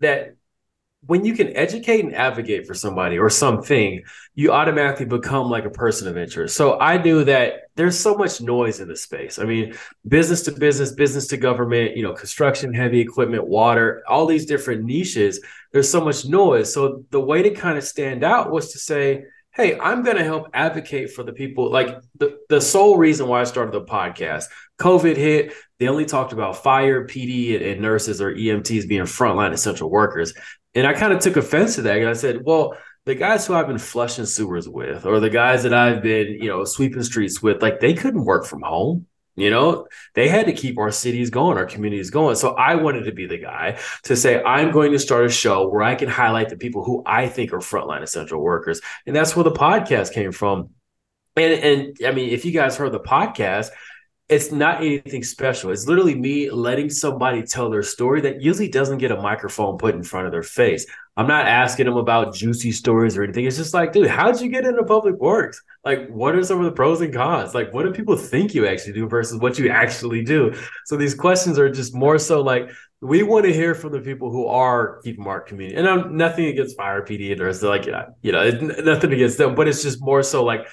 that 0.00 0.34
when 1.06 1.24
you 1.24 1.34
can 1.34 1.56
educate 1.56 2.04
and 2.04 2.14
advocate 2.14 2.66
for 2.66 2.74
somebody 2.74 3.18
or 3.18 3.28
something, 3.28 4.02
you 4.34 4.52
automatically 4.52 5.06
become 5.06 5.50
like 5.50 5.64
a 5.64 5.70
person 5.70 6.06
of 6.06 6.16
interest. 6.16 6.56
So 6.56 6.78
I 6.78 7.02
knew 7.02 7.24
that 7.24 7.62
there's 7.74 7.98
so 7.98 8.14
much 8.14 8.40
noise 8.40 8.78
in 8.78 8.86
the 8.86 8.96
space. 8.96 9.38
I 9.38 9.44
mean, 9.44 9.74
business 10.06 10.42
to 10.42 10.52
business, 10.52 10.92
business 10.92 11.26
to 11.28 11.36
government, 11.36 11.96
you 11.96 12.04
know, 12.04 12.12
construction, 12.12 12.72
heavy 12.72 13.00
equipment, 13.00 13.48
water, 13.48 14.04
all 14.08 14.26
these 14.26 14.46
different 14.46 14.84
niches. 14.84 15.40
There's 15.72 15.90
so 15.90 16.04
much 16.04 16.24
noise. 16.24 16.72
So 16.72 17.04
the 17.10 17.20
way 17.20 17.42
to 17.42 17.50
kind 17.50 17.76
of 17.76 17.84
stand 17.84 18.22
out 18.22 18.52
was 18.52 18.72
to 18.72 18.78
say, 18.78 19.24
hey, 19.54 19.78
I'm 19.78 20.02
going 20.02 20.16
to 20.16 20.24
help 20.24 20.48
advocate 20.54 21.12
for 21.12 21.24
the 21.24 21.32
people. 21.32 21.70
Like 21.70 21.98
the, 22.18 22.38
the 22.48 22.60
sole 22.60 22.96
reason 22.96 23.28
why 23.28 23.40
I 23.40 23.44
started 23.44 23.74
the 23.74 23.84
podcast, 23.84 24.44
COVID 24.78 25.16
hit. 25.16 25.52
They 25.78 25.88
only 25.88 26.06
talked 26.06 26.32
about 26.32 26.62
fire, 26.62 27.06
PD, 27.06 27.56
and, 27.56 27.64
and 27.64 27.80
nurses 27.82 28.22
or 28.22 28.32
EMTs 28.32 28.88
being 28.88 29.02
frontline 29.02 29.52
essential 29.52 29.90
workers. 29.90 30.32
And 30.74 30.86
I 30.86 30.94
kind 30.94 31.12
of 31.12 31.20
took 31.20 31.36
offense 31.36 31.76
to 31.76 31.82
that. 31.82 31.98
And 31.98 32.08
I 32.08 32.14
said, 32.14 32.44
well, 32.44 32.76
the 33.04 33.14
guys 33.14 33.46
who 33.46 33.54
I've 33.54 33.66
been 33.66 33.78
flushing 33.78 34.26
sewers 34.26 34.68
with, 34.68 35.04
or 35.04 35.20
the 35.20 35.30
guys 35.30 35.64
that 35.64 35.74
I've 35.74 36.02
been, 36.02 36.38
you 36.40 36.48
know, 36.48 36.64
sweeping 36.64 37.02
streets 37.02 37.42
with, 37.42 37.60
like 37.60 37.80
they 37.80 37.94
couldn't 37.94 38.24
work 38.24 38.46
from 38.46 38.62
home. 38.62 39.06
You 39.34 39.48
know, 39.48 39.86
they 40.14 40.28
had 40.28 40.44
to 40.46 40.52
keep 40.52 40.78
our 40.78 40.90
cities 40.90 41.30
going, 41.30 41.56
our 41.56 41.64
communities 41.64 42.10
going. 42.10 42.36
So 42.36 42.50
I 42.50 42.74
wanted 42.74 43.04
to 43.04 43.12
be 43.12 43.26
the 43.26 43.38
guy 43.38 43.78
to 44.02 44.14
say, 44.14 44.42
I'm 44.42 44.72
going 44.72 44.92
to 44.92 44.98
start 44.98 45.24
a 45.24 45.30
show 45.30 45.68
where 45.68 45.82
I 45.82 45.94
can 45.94 46.10
highlight 46.10 46.50
the 46.50 46.58
people 46.58 46.84
who 46.84 47.02
I 47.06 47.28
think 47.28 47.54
are 47.54 47.58
frontline 47.58 48.02
essential 48.02 48.42
workers. 48.42 48.82
And 49.06 49.16
that's 49.16 49.34
where 49.34 49.44
the 49.44 49.52
podcast 49.52 50.12
came 50.12 50.32
from. 50.32 50.70
And, 51.34 51.54
and 51.54 51.96
I 52.06 52.12
mean, 52.12 52.28
if 52.28 52.44
you 52.44 52.52
guys 52.52 52.76
heard 52.76 52.92
the 52.92 53.00
podcast, 53.00 53.70
it's 54.28 54.50
not 54.50 54.78
anything 54.78 55.22
special. 55.22 55.70
It's 55.70 55.86
literally 55.86 56.14
me 56.14 56.50
letting 56.50 56.88
somebody 56.88 57.42
tell 57.42 57.68
their 57.68 57.82
story 57.82 58.20
that 58.22 58.40
usually 58.40 58.68
doesn't 58.68 58.98
get 58.98 59.10
a 59.10 59.20
microphone 59.20 59.76
put 59.76 59.94
in 59.94 60.02
front 60.02 60.26
of 60.26 60.32
their 60.32 60.42
face. 60.42 60.86
I'm 61.16 61.26
not 61.26 61.46
asking 61.46 61.84
them 61.84 61.98
about 61.98 62.34
juicy 62.34 62.72
stories 62.72 63.18
or 63.18 63.24
anything. 63.24 63.44
It's 63.44 63.58
just 63.58 63.74
like, 63.74 63.92
dude, 63.92 64.06
how'd 64.06 64.40
you 64.40 64.48
get 64.48 64.64
into 64.64 64.82
public 64.84 65.16
works? 65.16 65.60
Like, 65.84 66.08
what 66.08 66.34
are 66.34 66.42
some 66.42 66.58
of 66.58 66.64
the 66.64 66.72
pros 66.72 67.02
and 67.02 67.12
cons? 67.12 67.54
Like, 67.54 67.74
what 67.74 67.82
do 67.82 67.92
people 67.92 68.16
think 68.16 68.54
you 68.54 68.66
actually 68.66 68.94
do 68.94 69.06
versus 69.06 69.38
what 69.38 69.58
you 69.58 69.68
actually 69.68 70.24
do? 70.24 70.54
So 70.86 70.96
these 70.96 71.14
questions 71.14 71.58
are 71.58 71.68
just 71.68 71.94
more 71.94 72.18
so 72.18 72.40
like, 72.40 72.70
we 73.02 73.24
want 73.24 73.44
to 73.44 73.52
hear 73.52 73.74
from 73.74 73.92
the 73.92 74.00
people 74.00 74.30
who 74.30 74.46
are 74.46 75.00
keeping 75.02 75.26
our 75.26 75.40
community. 75.40 75.76
And 75.76 75.88
I'm 75.88 76.16
nothing 76.16 76.46
against 76.46 76.76
fire 76.76 77.04
PD 77.04 77.38
or 77.38 77.52
like, 77.68 77.86
you 78.22 78.32
know, 78.32 78.50
nothing 78.50 79.12
against 79.12 79.36
them, 79.36 79.54
but 79.54 79.68
it's 79.68 79.82
just 79.82 80.00
more 80.00 80.22
so 80.22 80.44
like, 80.44 80.66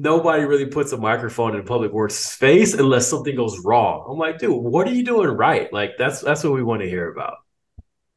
nobody 0.00 0.44
really 0.44 0.66
puts 0.66 0.92
a 0.92 0.96
microphone 0.96 1.54
in 1.54 1.62
public 1.62 1.92
works 1.92 2.34
face 2.34 2.72
unless 2.72 3.06
something 3.06 3.36
goes 3.36 3.58
wrong. 3.60 4.06
I'm 4.10 4.16
like, 4.16 4.38
dude, 4.38 4.50
what 4.50 4.88
are 4.88 4.92
you 4.92 5.04
doing 5.04 5.28
right? 5.28 5.70
Like 5.72 5.92
that's 5.98 6.20
that's 6.22 6.42
what 6.42 6.54
we 6.54 6.62
want 6.62 6.80
to 6.80 6.88
hear 6.88 7.12
about. 7.12 7.34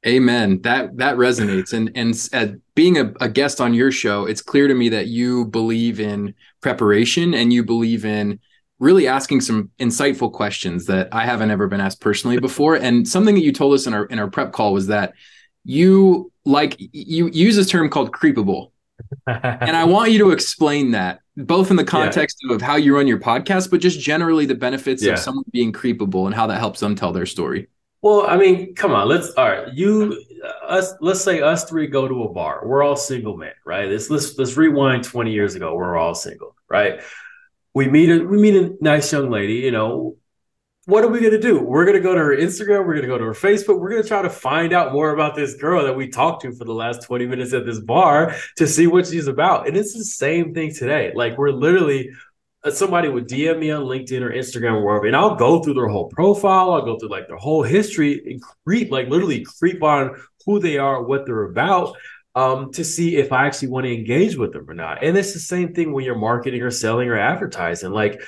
Amen. 0.08 0.62
That 0.62 0.98
that 0.98 1.18
resonates. 1.18 1.74
And 1.74 1.92
and 1.96 2.30
uh, 2.34 2.56
being 2.74 2.98
a, 2.98 3.14
a 3.20 3.28
guest 3.28 3.60
on 3.60 3.74
your 3.74 3.92
show, 3.92 4.26
it's 4.26 4.42
clear 4.42 4.68
to 4.68 4.74
me 4.74 4.90
that 4.90 5.08
you 5.08 5.46
believe 5.46 6.00
in 6.00 6.34
preparation 6.62 7.34
and 7.34 7.52
you 7.52 7.66
believe 7.66 8.06
in 8.06 8.40
really 8.80 9.08
asking 9.08 9.42
some 9.42 9.70
insightful 9.80 10.32
questions 10.32 10.86
that 10.86 11.10
I 11.12 11.26
haven't 11.26 11.52
ever 11.52 11.68
been 11.68 11.82
asked 11.82 12.02
personally 12.02 12.40
before. 12.40 12.76
And 12.76 13.08
something 13.08 13.36
that 13.36 13.44
you 13.44 13.52
told 13.52 13.74
us 13.74 13.88
in 13.88 13.94
our 13.94 14.06
in 14.06 14.20
our 14.20 14.30
prep 14.30 14.54
call 14.54 14.72
was 14.72 14.88
that 14.88 15.14
you 15.66 16.32
like 16.46 16.78
you 16.80 17.28
use 17.28 17.58
a 17.58 17.66
term 17.66 17.90
called 17.90 18.14
creepable. 18.14 18.72
and 19.28 19.76
I 19.76 19.84
want 19.84 20.12
you 20.12 20.20
to 20.20 20.32
explain 20.32 20.92
that 20.92 21.20
both 21.36 21.72
in 21.72 21.78
the 21.78 21.84
context 21.84 22.38
yeah. 22.44 22.56
of 22.56 22.62
how 22.62 22.76
you 22.76 22.96
run 22.96 23.08
your 23.08 23.20
podcast, 23.20 23.72
but 23.72 23.80
just 23.80 24.00
generally 24.00 24.46
the 24.46 24.56
benefits 24.56 25.04
yeah. 25.04 25.14
of 25.14 25.20
someone 25.20 25.46
being 25.52 25.72
creepable 25.72 26.26
and 26.26 26.36
how 26.36 26.48
that 26.48 26.60
helps 26.60 26.80
them 26.80 26.96
tell 26.96 27.12
their 27.12 27.26
story. 27.26 27.68
Well, 28.02 28.28
I 28.28 28.38
mean, 28.38 28.76
come 28.76 28.92
on, 28.92 29.08
let's 29.08 29.30
all 29.32 29.48
right. 29.48 29.74
You 29.74 30.22
us 30.68 30.94
let's 31.00 31.24
say 31.24 31.42
us 31.42 31.64
three 31.64 31.88
go 31.88 32.08
to 32.08 32.24
a 32.24 32.34
bar. 32.34 32.62
We're 32.66 32.84
all 32.84 32.98
single 32.98 33.38
men, 33.38 33.54
right? 33.66 33.90
Let's 33.90 34.10
let's 34.10 34.38
let's 34.38 34.58
rewind 34.58 35.06
20 35.06 35.32
years 35.32 35.56
ago. 35.56 35.74
We're 35.74 35.96
all 35.96 36.14
single, 36.14 36.56
right? 36.68 37.02
We 37.74 37.88
meet 37.88 38.10
a 38.10 38.20
we 38.20 38.38
meet 38.38 38.56
a 38.56 38.76
nice 38.82 39.12
young 39.12 39.30
lady, 39.30 39.56
you 39.56 39.72
know, 39.72 40.18
what 40.86 41.04
are 41.04 41.08
we 41.08 41.22
going 41.22 41.32
to 41.32 41.40
do? 41.40 41.60
We're 41.60 41.86
going 41.86 41.98
to 41.98 42.04
go 42.04 42.14
to 42.14 42.20
her 42.20 42.36
Instagram. 42.36 42.86
We're 42.86 42.96
going 42.96 43.04
to 43.04 43.08
go 43.08 43.18
to 43.18 43.26
her 43.26 43.34
Facebook. 43.34 43.80
We're 43.80 43.90
going 43.90 44.02
to 44.02 44.08
try 44.08 44.22
to 44.22 44.30
find 44.30 44.74
out 44.74 44.92
more 44.92 45.12
about 45.12 45.34
this 45.34 45.56
girl 45.56 45.84
that 45.86 45.96
we 45.96 46.10
talked 46.10 46.42
to 46.42 46.52
for 46.52 46.66
the 46.66 46.74
last 46.74 47.04
20 47.04 47.26
minutes 47.26 47.54
at 47.54 47.66
this 47.66 47.80
bar 47.80 48.36
to 48.58 48.68
see 48.68 48.88
what 48.88 49.08
she's 49.08 49.28
about. 49.28 49.68
And 49.68 49.78
it's 49.78 49.94
the 49.94 50.04
same 50.04 50.54
thing 50.54 50.74
today. 50.74 51.14
Like 51.16 51.38
we're 51.38 51.52
literally 51.52 52.12
uh, 52.66 52.72
somebody 52.72 53.08
would 53.08 53.30
DM 53.30 53.60
me 53.60 53.72
on 53.72 53.84
LinkedIn 53.84 54.22
or 54.22 54.32
Instagram 54.32 54.74
or 54.74 54.86
wherever, 54.86 55.06
and 55.06 55.16
I'll 55.16 55.36
go 55.36 55.62
through 55.62 55.76
their 55.76 55.88
whole 55.88 56.10
profile. 56.10 56.72
I'll 56.72 56.86
go 56.86 56.98
through 56.98 57.10
like 57.10 57.28
their 57.28 57.38
whole 57.38 57.64
history 57.64 58.22
and 58.26 58.42
creep, 58.66 58.92
like 58.92 59.10
literally 59.10 59.46
creep 59.60 59.84
on 59.84 60.16
who 60.46 60.60
they 60.60 60.78
are, 60.78 61.04
what 61.04 61.26
they're 61.26 61.44
about. 61.44 61.96
Um, 62.36 62.72
to 62.72 62.84
see 62.84 63.18
if 63.18 63.32
I 63.32 63.46
actually 63.46 63.68
want 63.68 63.86
to 63.86 63.94
engage 63.94 64.36
with 64.38 64.54
them 64.54 64.68
or 64.68 64.74
not. 64.74 65.04
And 65.04 65.16
it's 65.16 65.34
the 65.34 65.40
same 65.40 65.76
thing 65.76 65.94
when 65.94 66.04
you're 66.04 66.18
marketing 66.18 66.64
or 66.64 66.72
selling 66.72 67.08
or 67.08 67.16
advertising. 67.16 67.92
Like 67.92 68.24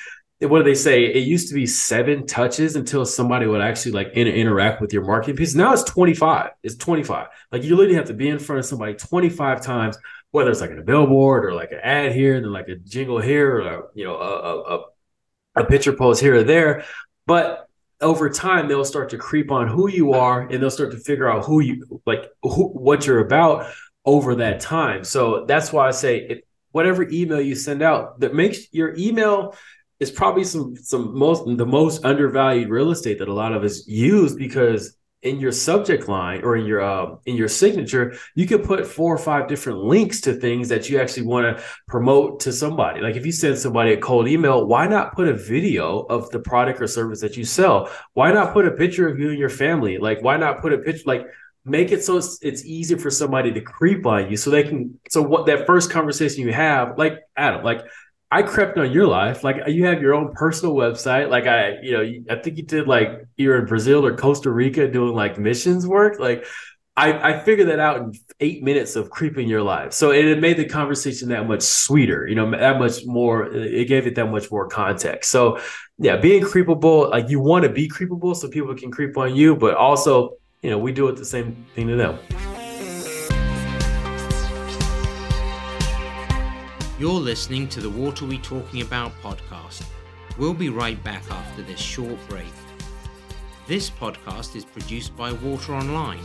what 0.49 0.59
do 0.59 0.63
they 0.63 0.75
say? 0.75 1.05
It 1.05 1.27
used 1.27 1.49
to 1.49 1.53
be 1.53 1.65
seven 1.65 2.25
touches 2.25 2.75
until 2.75 3.05
somebody 3.05 3.47
would 3.47 3.61
actually 3.61 3.93
like 3.93 4.13
inter- 4.13 4.31
interact 4.31 4.81
with 4.81 4.93
your 4.93 5.03
marketing 5.03 5.35
piece. 5.35 5.55
Now 5.55 5.73
it's 5.73 5.83
25. 5.83 6.51
It's 6.63 6.75
25. 6.75 7.27
Like 7.51 7.63
you 7.63 7.75
literally 7.75 7.95
have 7.95 8.07
to 8.07 8.13
be 8.13 8.29
in 8.29 8.39
front 8.39 8.59
of 8.59 8.65
somebody 8.65 8.95
25 8.95 9.61
times, 9.61 9.97
whether 10.31 10.51
it's 10.51 10.61
like 10.61 10.71
a 10.71 10.81
billboard 10.81 11.45
or 11.45 11.53
like 11.53 11.71
an 11.71 11.79
ad 11.81 12.13
here, 12.13 12.35
and 12.35 12.45
then 12.45 12.51
like 12.51 12.67
a 12.67 12.75
jingle 12.75 13.19
here, 13.19 13.57
or 13.57 13.61
uh, 13.61 13.81
you 13.93 14.03
know, 14.03 14.17
a, 14.17 14.75
a, 14.75 15.61
a 15.61 15.65
picture 15.65 15.93
post 15.93 16.21
here 16.21 16.35
or 16.35 16.43
there. 16.43 16.85
But 17.25 17.67
over 18.01 18.29
time, 18.29 18.67
they'll 18.67 18.85
start 18.85 19.09
to 19.11 19.17
creep 19.17 19.51
on 19.51 19.67
who 19.67 19.89
you 19.89 20.13
are, 20.13 20.41
and 20.41 20.61
they'll 20.61 20.69
start 20.69 20.91
to 20.91 20.99
figure 20.99 21.29
out 21.31 21.45
who 21.45 21.59
you 21.61 22.01
like, 22.05 22.25
who, 22.43 22.69
what 22.69 23.05
you're 23.05 23.19
about 23.19 23.71
over 24.05 24.35
that 24.35 24.59
time. 24.59 25.03
So 25.03 25.45
that's 25.45 25.73
why 25.73 25.87
I 25.87 25.91
say, 25.91 26.17
if, 26.17 26.39
whatever 26.71 27.07
email 27.09 27.39
you 27.39 27.55
send 27.55 27.81
out, 27.81 28.19
that 28.19 28.33
makes 28.33 28.73
your 28.73 28.93
email 28.97 29.55
is 29.99 30.11
probably 30.11 30.43
some 30.43 30.75
some 30.75 31.17
most 31.17 31.43
the 31.57 31.65
most 31.65 32.03
undervalued 32.03 32.69
real 32.69 32.91
estate 32.91 33.19
that 33.19 33.27
a 33.27 33.33
lot 33.33 33.53
of 33.53 33.63
us 33.63 33.87
use 33.87 34.35
because 34.35 34.97
in 35.25 35.39
your 35.39 35.51
subject 35.51 36.07
line 36.07 36.43
or 36.43 36.55
in 36.55 36.65
your 36.65 36.81
uh, 36.81 37.15
in 37.25 37.35
your 37.35 37.47
signature, 37.47 38.15
you 38.35 38.45
can 38.45 38.61
put 38.61 38.85
four 38.85 39.13
or 39.13 39.17
five 39.17 39.47
different 39.47 39.79
links 39.79 40.21
to 40.21 40.33
things 40.33 40.69
that 40.69 40.87
you 40.87 40.99
actually 40.99 41.25
want 41.25 41.57
to 41.57 41.63
promote 41.87 42.39
to 42.41 42.53
somebody. 42.53 43.01
Like 43.01 43.15
if 43.15 43.25
you 43.25 43.31
send 43.31 43.57
somebody 43.57 43.93
a 43.93 43.97
cold 43.97 44.27
email, 44.27 44.65
why 44.67 44.87
not 44.87 45.15
put 45.15 45.27
a 45.27 45.33
video 45.33 46.01
of 46.01 46.29
the 46.29 46.39
product 46.39 46.79
or 46.79 46.87
service 46.87 47.21
that 47.21 47.35
you 47.35 47.43
sell? 47.43 47.89
Why 48.13 48.31
not 48.31 48.53
put 48.53 48.67
a 48.67 48.71
picture 48.71 49.07
of 49.07 49.19
you 49.19 49.29
and 49.29 49.39
your 49.39 49.49
family? 49.49 49.97
Like 49.97 50.21
why 50.21 50.37
not 50.37 50.61
put 50.61 50.73
a 50.73 50.77
picture 50.77 51.03
like 51.07 51.25
make 51.65 51.91
it 51.91 52.03
so 52.03 52.17
it's, 52.17 52.37
it's 52.43 52.63
easy 52.63 52.95
for 52.95 53.09
somebody 53.09 53.51
to 53.51 53.61
creep 53.61 54.05
on 54.05 54.29
you 54.29 54.37
so 54.37 54.51
they 54.51 54.61
can 54.61 54.99
so 55.09 55.19
what 55.19 55.47
that 55.47 55.65
first 55.65 55.89
conversation 55.89 56.43
you 56.43 56.53
have 56.53 56.95
like 56.95 57.17
adam 57.35 57.63
like 57.63 57.83
I 58.31 58.41
crept 58.41 58.77
on 58.77 58.91
your 58.91 59.07
life. 59.07 59.43
Like 59.43 59.57
you 59.67 59.85
have 59.85 60.01
your 60.01 60.13
own 60.13 60.33
personal 60.33 60.75
website. 60.75 61.29
Like 61.29 61.45
I, 61.47 61.77
you 61.81 61.91
know, 61.91 62.35
I 62.35 62.41
think 62.41 62.57
you 62.57 62.63
did 62.63 62.87
like 62.87 63.25
you're 63.37 63.57
in 63.57 63.65
Brazil 63.65 64.05
or 64.05 64.15
Costa 64.15 64.51
Rica 64.51 64.87
doing 64.87 65.13
like 65.13 65.37
missions 65.37 65.87
work. 65.87 66.19
Like 66.19 66.45
I, 66.97 67.33
I 67.33 67.39
figured 67.39 67.67
that 67.67 67.79
out 67.79 67.97
in 67.97 68.13
eight 68.39 68.63
minutes 68.63 68.95
of 68.95 69.09
creeping 69.09 69.49
your 69.49 69.61
life. 69.61 69.91
So 69.91 70.11
it, 70.11 70.25
it 70.25 70.39
made 70.39 70.57
the 70.57 70.65
conversation 70.65 71.29
that 71.29 71.45
much 71.45 71.61
sweeter, 71.61 72.25
you 72.25 72.35
know, 72.35 72.49
that 72.51 72.79
much 72.79 73.05
more, 73.05 73.53
it 73.53 73.87
gave 73.87 74.07
it 74.07 74.15
that 74.15 74.27
much 74.27 74.49
more 74.49 74.67
context. 74.69 75.29
So 75.29 75.59
yeah, 75.97 76.15
being 76.15 76.41
creepable, 76.41 77.11
like 77.11 77.29
you 77.29 77.41
want 77.41 77.63
to 77.63 77.69
be 77.69 77.89
creepable 77.89 78.35
so 78.35 78.47
people 78.47 78.73
can 78.75 78.91
creep 78.91 79.17
on 79.17 79.35
you, 79.35 79.55
but 79.57 79.75
also, 79.75 80.35
you 80.61 80.69
know, 80.69 80.77
we 80.77 80.93
do 80.93 81.07
it 81.09 81.17
the 81.17 81.25
same 81.25 81.65
thing 81.75 81.87
to 81.89 81.95
them. 81.97 82.17
You're 86.97 87.19
listening 87.19 87.67
to 87.69 87.81
the 87.81 87.89
What 87.89 88.21
Are 88.21 88.25
We 88.25 88.37
Talking 88.37 88.81
About 88.81 89.11
podcast. 89.21 89.83
We'll 90.37 90.53
be 90.53 90.69
right 90.69 91.03
back 91.03 91.29
after 91.29 91.61
this 91.61 91.77
short 91.77 92.17
break. 92.29 92.53
This 93.67 93.89
podcast 93.89 94.55
is 94.55 94.63
produced 94.63 95.13
by 95.17 95.33
Water 95.33 95.75
Online, 95.75 96.23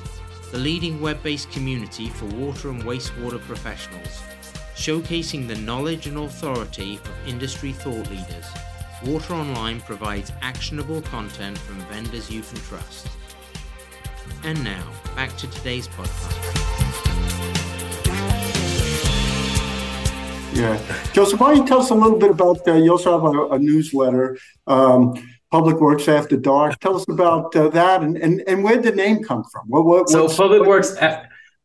the 0.53 0.59
leading 0.59 1.01
web 1.01 1.21
based 1.25 1.51
community 1.51 2.09
for 2.09 2.27
water 2.27 2.69
and 2.71 2.85
wastewater 2.85 3.41
professionals, 3.41 4.23
showcasing 4.77 5.49
the 5.49 5.57
knowledge 5.57 6.07
and 6.07 6.19
authority 6.19 7.01
of 7.05 7.29
industry 7.29 7.73
thought 7.73 8.09
leaders. 8.09 8.47
Water 9.05 9.35
Online 9.35 9.81
provides 9.81 10.31
actionable 10.41 11.03
content 11.03 11.59
from 11.59 11.81
vendors 11.87 12.31
you 12.31 12.43
can 12.43 12.61
trust. 12.61 13.09
And 14.45 14.63
now, 14.63 14.89
back 15.17 15.37
to 15.39 15.49
today's 15.51 15.89
podcast. 15.89 17.10
Yeah. 20.61 20.79
Joseph, 21.15 21.41
why 21.41 21.55
don't 21.55 21.63
you 21.63 21.67
tell 21.67 21.81
us 21.81 21.89
a 21.91 21.95
little 21.95 22.19
bit 22.19 22.31
about, 22.31 22.69
uh, 22.69 22.75
you 22.75 22.91
also 22.91 23.19
have 23.19 23.35
a, 23.35 23.55
a 23.55 23.59
newsletter, 23.59 24.37
um, 24.67 25.15
Public 25.51 25.81
Works 25.81 26.07
After 26.07 26.37
Dark. 26.37 26.79
Tell 26.81 26.97
us 26.97 27.07
about 27.09 27.57
uh, 27.57 27.69
that 27.71 28.03
and, 28.03 28.19
and, 28.19 28.43
and 28.47 28.63
where 28.63 28.75
did 28.77 28.85
the 28.85 28.97
name 28.97 29.25
come 29.25 29.43
from? 29.51 29.67
What, 29.69 29.85
what, 29.87 30.09
so 30.11 30.29
Public 30.29 30.69
Works, 30.69 30.95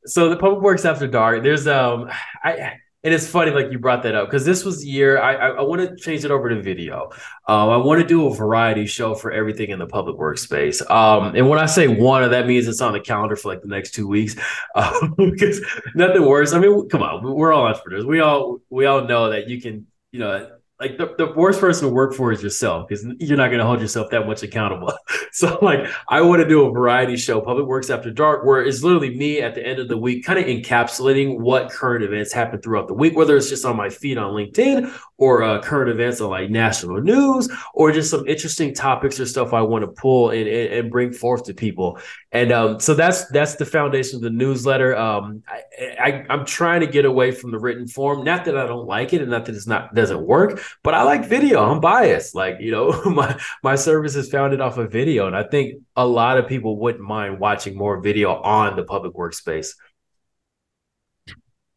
so 0.06 0.30
the 0.30 0.38
Public 0.38 0.62
Works 0.62 0.86
After 0.86 1.08
Dark, 1.08 1.44
there's, 1.44 1.68
um, 1.68 2.10
I, 2.44 2.80
and 3.06 3.14
it's 3.14 3.28
funny 3.28 3.52
like 3.52 3.72
you 3.72 3.78
brought 3.78 4.02
that 4.04 4.16
up 4.16 4.28
because 4.28 4.46
this 4.46 4.66
was 4.66 4.82
the 4.82 4.88
year 4.88 5.22
I, 5.22 5.36
I, 5.36 5.48
I 5.50 5.62
want 5.62 5.80
to 5.80 5.96
change 5.96 6.26
it 6.26 6.32
over 6.32 6.50
to 6.50 6.60
video. 6.60 7.12
Um, 7.48 7.70
I 7.70 7.78
want 7.78 8.02
to 8.02 8.08
do 8.08 8.26
a 8.26 8.34
variety 8.34 8.88
show 8.88 9.14
for 9.14 9.32
everything 9.32 9.70
in 9.70 9.78
the 9.78 9.86
public 9.86 10.18
workspace. 10.18 10.82
Um, 10.90 11.36
and 11.36 11.48
when 11.48 11.60
I 11.60 11.68
say 11.68 11.88
one, 11.88 12.28
that 12.30 12.48
means 12.48 12.68
it's 12.68 12.82
on 12.82 12.94
the 12.94 13.00
calendar 13.00 13.36
for 13.36 13.50
like 13.50 13.62
the 13.62 13.68
next 13.68 13.94
two 13.94 14.08
weeks 14.08 14.36
um, 14.76 15.14
because 15.18 15.62
nothing 15.94 16.26
worse. 16.26 16.52
I 16.52 16.60
mean, 16.60 16.90
come 16.90 17.04
on, 17.04 17.24
we're 17.24 17.54
all 17.54 17.68
entrepreneurs. 17.68 18.06
We 18.06 18.22
all 18.22 18.58
we 18.72 18.88
all 18.88 19.06
know 19.06 19.30
that 19.30 19.48
you 19.50 19.62
can 19.62 19.86
you 20.12 20.20
know 20.20 20.55
like 20.80 20.98
the, 20.98 21.16
the 21.18 21.32
worst 21.34 21.62
person 21.62 21.88
to 21.88 21.94
work 21.94 22.14
for 22.14 22.34
is 22.34 22.44
yourself 22.44 22.88
because 22.88 23.06
you're 23.20 23.38
not 23.38 23.48
going 23.48 23.60
to 23.60 23.66
hold 23.66 23.80
yourself 23.80 24.10
that 24.12 24.28
much 24.28 24.44
accountable. 24.44 24.92
so 25.32 25.58
like 25.62 25.90
I 26.10 26.22
want 26.22 26.42
to 26.42 26.48
do 26.48 26.66
a 26.66 26.72
variety 26.72 27.16
show, 27.16 27.40
Public 27.40 27.66
Works 27.66 27.90
After 27.90 28.12
Dark, 28.12 28.46
where 28.46 28.62
it's 28.62 28.84
literally 28.84 29.16
me 29.16 29.42
at 29.42 29.56
the 29.56 29.66
end 29.66 29.80
of 29.80 29.88
the 29.88 29.98
week, 29.98 30.26
kind 30.26 30.38
of 30.38 30.46
encapsulating 30.46 31.40
what 31.40 31.70
current 31.70 32.04
events 32.04 32.34
happen 32.34 32.62
throughout 32.62 32.90
the 32.90 32.94
week, 32.94 33.16
whether 33.16 33.38
it's 33.38 33.48
just 33.48 33.64
on 33.64 33.78
my 33.78 33.90
feed 33.90 34.18
on 34.18 34.34
LinkedIn 34.34 34.94
or 35.18 35.44
uh, 35.44 35.62
current 35.62 35.90
events 35.90 36.20
on 36.20 36.30
like 36.30 36.50
national 36.50 37.00
news 37.02 37.50
or 37.74 37.94
just 37.94 38.10
some 38.10 38.28
interesting 38.28 38.74
topics 38.74 39.18
or 39.18 39.26
stuff 39.26 39.54
I 39.54 39.62
want 39.62 39.84
to 39.84 39.88
pull 39.88 40.32
and, 40.32 40.48
and, 40.48 40.74
and 40.74 40.92
bring 40.92 41.14
forth 41.14 41.46
to 41.46 41.54
people. 41.54 42.00
And 42.36 42.52
um, 42.52 42.82
so 42.82 42.94
that's 42.94 43.28
that's 43.30 43.56
the 43.56 43.66
foundation 43.66 44.18
of 44.18 44.22
the 44.22 44.30
newsletter. 44.30 44.94
Um, 44.98 45.42
I, 45.48 46.26
I, 46.30 46.34
am 46.34 46.46
trying 46.46 46.82
to 46.82 46.88
get 46.88 47.06
away 47.06 47.32
from 47.32 47.52
the 47.52 47.60
written 47.60 47.88
form. 47.88 48.26
Not 48.26 48.44
that 48.44 48.58
I 48.58 48.68
don't 48.68 48.86
like 48.86 49.14
it, 49.14 49.22
and 49.22 49.32
not 49.32 49.46
that 49.46 49.56
it's 49.56 49.68
not 49.68 49.96
doesn't 49.96 50.22
work, 50.22 50.62
but 50.84 50.94
I 50.94 51.04
like 51.04 51.26
video. 51.26 51.64
I'm 51.64 51.80
biased. 51.80 52.36
Like 52.36 52.58
you 52.60 52.72
know, 52.72 53.04
my 53.06 53.40
my 53.64 53.76
service 53.76 54.16
is 54.16 54.30
founded 54.30 54.62
off 54.62 54.78
of 54.78 54.92
video, 54.92 55.28
and 55.28 55.36
I 55.36 55.44
think 55.44 55.82
a 55.96 56.06
lot 56.06 56.38
of 56.38 56.48
people 56.48 56.78
wouldn't 56.78 57.04
mind 57.04 57.40
watching 57.40 57.78
more 57.78 58.00
video 58.02 58.34
on 58.36 58.76
the 58.76 58.84
public 58.84 59.14
workspace. 59.14 59.74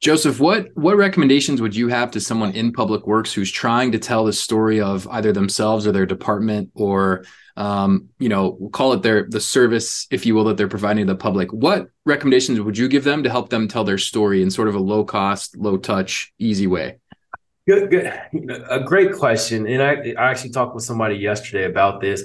Joseph, 0.01 0.39
what 0.39 0.69
what 0.75 0.97
recommendations 0.97 1.61
would 1.61 1.75
you 1.75 1.89
have 1.89 2.13
to 2.13 2.21
someone 2.21 2.53
in 2.53 2.73
public 2.73 3.07
works 3.07 3.33
who's 3.33 3.51
trying 3.51 3.91
to 3.93 3.99
tell 3.99 4.25
the 4.25 4.33
story 4.33 4.81
of 4.81 5.09
either 5.09 5.33
themselves 5.33 5.89
or 5.89 5.93
their 5.93 6.07
department, 6.07 6.71
or 6.75 7.25
um, 7.57 8.11
you 8.21 8.29
know, 8.29 8.57
we'll 8.61 8.71
call 8.71 8.93
it 8.93 9.03
their 9.03 9.27
the 9.29 9.41
service, 9.41 10.07
if 10.13 10.25
you 10.25 10.37
will, 10.37 10.45
that 10.45 10.57
they're 10.57 10.69
providing 10.69 11.09
to 11.09 11.15
the 11.15 11.19
public? 11.19 11.53
What 11.53 11.89
recommendations 12.07 12.61
would 12.61 12.79
you 12.79 12.87
give 12.87 13.03
them 13.03 13.25
to 13.25 13.31
help 13.31 13.51
them 13.51 13.67
tell 13.67 13.83
their 13.83 13.99
story 13.99 14.41
in 14.41 14.53
sort 14.53 14.69
of 14.69 14.77
a 14.77 14.81
low 14.81 15.05
cost, 15.05 15.57
low 15.57 15.77
touch, 15.77 16.33
easy 16.39 16.69
way? 16.69 16.99
Good, 17.69 17.91
good, 17.91 18.07
a 18.71 18.81
great 18.81 19.13
question. 19.13 19.67
And 19.67 19.83
I, 19.83 20.15
I 20.19 20.31
actually 20.31 20.51
talked 20.51 20.75
with 20.75 20.85
somebody 20.85 21.17
yesterday 21.17 21.67
about 21.67 22.01
this. 22.01 22.25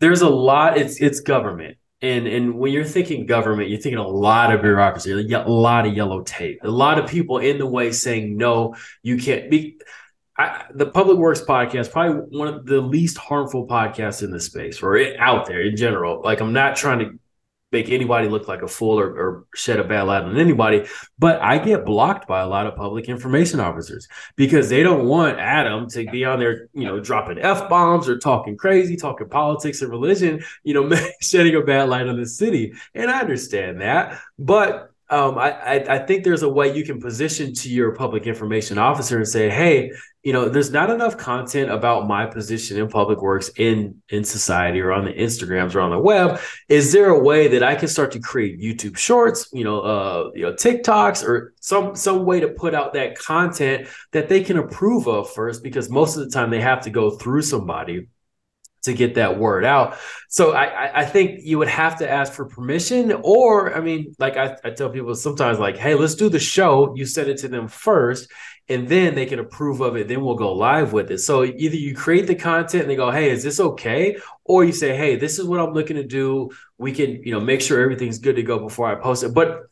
There's 0.00 0.20
a 0.20 0.28
lot. 0.28 0.76
It's 0.76 1.00
it's 1.00 1.20
government 1.20 1.78
and 2.02 2.26
and 2.26 2.54
when 2.54 2.72
you're 2.72 2.84
thinking 2.84 3.26
government, 3.26 3.70
you're 3.70 3.80
thinking 3.80 3.98
a 3.98 4.06
lot 4.06 4.52
of 4.52 4.60
bureaucracy, 4.60 5.12
a 5.32 5.48
lot 5.48 5.86
of 5.86 5.94
yellow 5.94 6.22
tape, 6.22 6.58
a 6.64 6.68
lot 6.68 6.98
of 6.98 7.08
people 7.08 7.38
in 7.38 7.58
the 7.58 7.66
way 7.66 7.92
saying 7.92 8.36
no, 8.36 8.74
you 9.02 9.16
can't 9.16 9.50
be. 9.50 9.78
I, 10.36 10.64
the 10.74 10.86
Public 10.86 11.18
Works 11.18 11.42
podcast, 11.42 11.92
probably 11.92 12.36
one 12.36 12.48
of 12.48 12.66
the 12.66 12.80
least 12.80 13.18
harmful 13.18 13.68
podcasts 13.68 14.22
in 14.22 14.30
the 14.30 14.40
space 14.40 14.82
or 14.82 14.98
out 15.18 15.46
there 15.46 15.60
in 15.60 15.76
general. 15.76 16.22
Like 16.24 16.40
I'm 16.40 16.52
not 16.52 16.74
trying 16.74 16.98
to 17.00 17.18
make 17.72 17.88
anybody 17.88 18.28
look 18.28 18.46
like 18.46 18.62
a 18.62 18.68
fool 18.68 19.00
or, 19.00 19.06
or, 19.06 19.44
shed 19.54 19.80
a 19.80 19.84
bad 19.84 20.02
light 20.02 20.22
on 20.22 20.38
anybody. 20.38 20.84
But 21.18 21.40
I 21.40 21.58
get 21.58 21.84
blocked 21.84 22.28
by 22.28 22.40
a 22.40 22.46
lot 22.46 22.66
of 22.66 22.76
public 22.76 23.08
information 23.08 23.58
officers 23.58 24.06
because 24.36 24.68
they 24.68 24.82
don't 24.82 25.06
want 25.06 25.38
Adam 25.38 25.88
to 25.90 26.04
be 26.10 26.24
on 26.24 26.38
there, 26.38 26.68
you 26.74 26.84
know, 26.84 27.00
dropping 27.00 27.38
F 27.38 27.68
bombs 27.68 28.08
or 28.08 28.18
talking 28.18 28.56
crazy, 28.56 28.96
talking 28.96 29.28
politics 29.28 29.82
and 29.82 29.90
religion, 29.90 30.42
you 30.62 30.74
know, 30.74 30.96
shedding 31.20 31.56
a 31.56 31.62
bad 31.62 31.88
light 31.88 32.06
on 32.06 32.20
the 32.20 32.26
city. 32.26 32.74
And 32.94 33.10
I 33.10 33.20
understand 33.20 33.80
that. 33.80 34.20
But 34.38 34.91
um, 35.12 35.36
I, 35.36 35.84
I 35.86 35.98
think 35.98 36.24
there's 36.24 36.42
a 36.42 36.48
way 36.48 36.74
you 36.74 36.86
can 36.86 36.98
position 36.98 37.52
to 37.56 37.68
your 37.68 37.94
public 37.94 38.26
information 38.26 38.78
officer 38.78 39.18
and 39.18 39.28
say, 39.28 39.50
hey, 39.50 39.92
you 40.22 40.32
know, 40.32 40.48
there's 40.48 40.70
not 40.70 40.88
enough 40.88 41.18
content 41.18 41.70
about 41.70 42.08
my 42.08 42.24
position 42.24 42.78
in 42.78 42.88
public 42.88 43.20
works 43.20 43.50
in 43.56 44.00
in 44.08 44.24
society 44.24 44.80
or 44.80 44.90
on 44.90 45.04
the 45.04 45.12
Instagrams 45.12 45.74
or 45.74 45.80
on 45.80 45.90
the 45.90 45.98
web. 45.98 46.40
Is 46.70 46.92
there 46.92 47.10
a 47.10 47.22
way 47.22 47.46
that 47.48 47.62
I 47.62 47.74
can 47.74 47.88
start 47.88 48.10
to 48.12 48.20
create 48.20 48.58
YouTube 48.58 48.96
shorts, 48.96 49.50
you 49.52 49.64
know, 49.64 49.80
uh, 49.80 50.30
you 50.34 50.42
know, 50.42 50.54
TikToks 50.54 51.28
or 51.28 51.52
some 51.60 51.94
some 51.94 52.24
way 52.24 52.40
to 52.40 52.48
put 52.48 52.74
out 52.74 52.94
that 52.94 53.18
content 53.18 53.88
that 54.12 54.30
they 54.30 54.42
can 54.42 54.56
approve 54.56 55.08
of 55.08 55.30
first? 55.30 55.62
Because 55.62 55.90
most 55.90 56.16
of 56.16 56.24
the 56.24 56.30
time 56.30 56.48
they 56.48 56.60
have 56.60 56.80
to 56.84 56.90
go 56.90 57.10
through 57.10 57.42
somebody 57.42 58.06
to 58.82 58.92
get 58.92 59.14
that 59.14 59.38
word 59.38 59.64
out. 59.64 59.96
So 60.28 60.52
I, 60.52 61.00
I 61.00 61.04
think 61.04 61.40
you 61.42 61.58
would 61.58 61.68
have 61.68 61.98
to 61.98 62.10
ask 62.10 62.32
for 62.32 62.46
permission, 62.46 63.12
or 63.22 63.76
I 63.76 63.80
mean, 63.80 64.14
like 64.18 64.36
I, 64.36 64.56
I 64.64 64.70
tell 64.70 64.90
people 64.90 65.14
sometimes, 65.14 65.58
like, 65.58 65.76
hey, 65.76 65.94
let's 65.94 66.14
do 66.14 66.28
the 66.28 66.40
show. 66.40 66.94
You 66.96 67.06
send 67.06 67.28
it 67.28 67.38
to 67.38 67.48
them 67.48 67.68
first, 67.68 68.30
and 68.68 68.88
then 68.88 69.14
they 69.14 69.26
can 69.26 69.38
approve 69.38 69.80
of 69.80 69.96
it. 69.96 70.08
Then 70.08 70.24
we'll 70.24 70.34
go 70.34 70.52
live 70.52 70.92
with 70.92 71.10
it. 71.10 71.18
So 71.18 71.44
either 71.44 71.76
you 71.76 71.94
create 71.94 72.26
the 72.26 72.34
content 72.34 72.82
and 72.82 72.90
they 72.90 72.96
go, 72.96 73.10
hey, 73.10 73.30
is 73.30 73.42
this 73.42 73.60
okay? 73.60 74.16
Or 74.44 74.64
you 74.64 74.72
say, 74.72 74.96
hey, 74.96 75.16
this 75.16 75.38
is 75.38 75.44
what 75.44 75.60
I'm 75.60 75.74
looking 75.74 75.96
to 75.96 76.04
do. 76.04 76.50
We 76.78 76.92
can, 76.92 77.22
you 77.22 77.32
know, 77.32 77.40
make 77.40 77.60
sure 77.60 77.80
everything's 77.80 78.18
good 78.18 78.36
to 78.36 78.42
go 78.42 78.58
before 78.58 78.88
I 78.88 79.00
post 79.00 79.22
it. 79.22 79.34
But 79.34 79.62